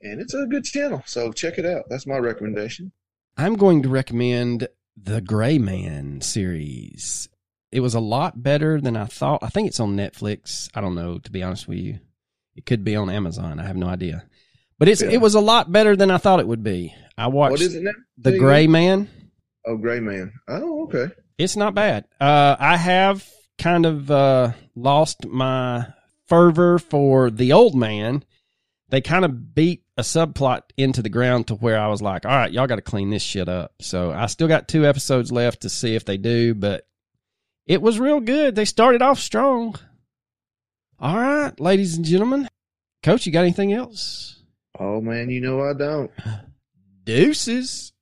And 0.02 0.22
it's 0.22 0.34
a 0.34 0.46
good 0.46 0.64
channel, 0.64 1.04
so 1.06 1.32
check 1.32 1.58
it 1.58 1.66
out. 1.66 1.86
That's 1.90 2.06
my 2.06 2.18
recommendation. 2.18 2.92
I'm 3.36 3.56
going 3.56 3.84
to 3.84 3.90
recommend 3.90 4.68
the 4.96 5.22
Gray 5.22 5.58
Man 5.58 6.22
series. 6.22 7.30
It 7.72 7.80
was 7.82 7.96
a 7.96 8.00
lot 8.00 8.42
better 8.42 8.80
than 8.80 8.96
I 8.96 9.06
thought. 9.06 9.44
I 9.44 9.50
think 9.50 9.68
it's 9.68 9.80
on 9.80 9.96
Netflix. 9.98 10.70
I 10.74 10.82
don't 10.82 10.96
know, 10.96 11.20
to 11.20 11.32
be 11.32 11.44
honest 11.44 11.68
with 11.68 11.80
you. 11.80 12.00
It 12.56 12.66
could 12.66 12.84
be 12.84 12.96
on 12.96 13.10
Amazon. 13.10 13.60
I 13.60 13.66
have 13.68 13.76
no 13.76 13.88
idea. 13.88 14.26
But 14.80 14.88
it's 14.88 15.02
Yeah. 15.02 15.10
it 15.10 15.22
was 15.22 15.36
a 15.36 15.40
lot 15.40 15.72
better 15.72 15.96
than 15.96 16.10
I 16.12 16.18
thought 16.18 16.40
it 16.40 16.48
would 16.48 16.64
be. 16.64 16.94
I 17.18 17.28
watched 17.28 17.52
What 17.52 17.62
is 17.62 17.76
it 17.76 17.84
now? 17.84 17.92
The 18.18 18.38
Gray? 18.38 18.68
Man. 18.68 19.10
Oh, 19.66 19.78
Gray 19.78 20.00
Man. 20.00 20.32
Oh, 20.48 20.84
okay. 20.86 21.14
It's 21.38 21.56
not 21.56 21.76
bad. 21.76 22.06
Uh, 22.22 22.56
I 22.60 22.78
have 22.78 23.28
kind 23.58 23.86
of 23.86 24.10
uh, 24.10 24.52
lost 24.76 25.26
my 25.26 25.88
fervor 26.28 26.80
for 26.80 27.30
the 27.30 27.54
old 27.54 27.76
man. 27.76 28.24
They 28.90 29.02
kind 29.02 29.26
of 29.26 29.54
beat 29.54 29.84
a 29.98 30.02
subplot 30.02 30.62
into 30.78 31.02
the 31.02 31.10
ground 31.10 31.48
to 31.48 31.56
where 31.56 31.80
I 31.80 31.88
was 31.88 32.02
like, 32.02 32.26
all 32.26 32.32
right, 32.32 32.52
y'all 32.52 32.68
got 32.68 32.76
to 32.76 32.82
clean 32.82 33.10
this 33.10 33.24
shit 33.24 33.50
up. 33.50 33.74
So 33.80 34.12
I 34.12 34.28
still 34.28 34.48
got 34.48 34.68
two 34.68 34.86
episodes 34.86 35.32
left 35.32 35.62
to 35.62 35.70
see 35.70 35.96
if 35.96 36.06
they 36.06 36.18
do, 36.18 36.54
but 36.54 36.88
it 37.66 37.82
was 37.82 38.00
real 38.00 38.20
good. 38.20 38.56
They 38.56 38.66
started 38.66 39.02
off 39.02 39.20
strong. 39.20 39.76
All 41.00 41.18
right, 41.18 41.60
ladies 41.60 41.96
and 41.96 42.06
gentlemen. 42.06 42.48
Coach, 43.04 43.26
you 43.26 43.32
got 43.32 43.42
anything 43.42 43.74
else? 43.74 44.42
Oh 44.80 45.02
man, 45.02 45.30
you 45.30 45.42
know 45.42 45.62
I 45.62 45.74
don't. 45.74 46.12
Deuces. 47.04 47.94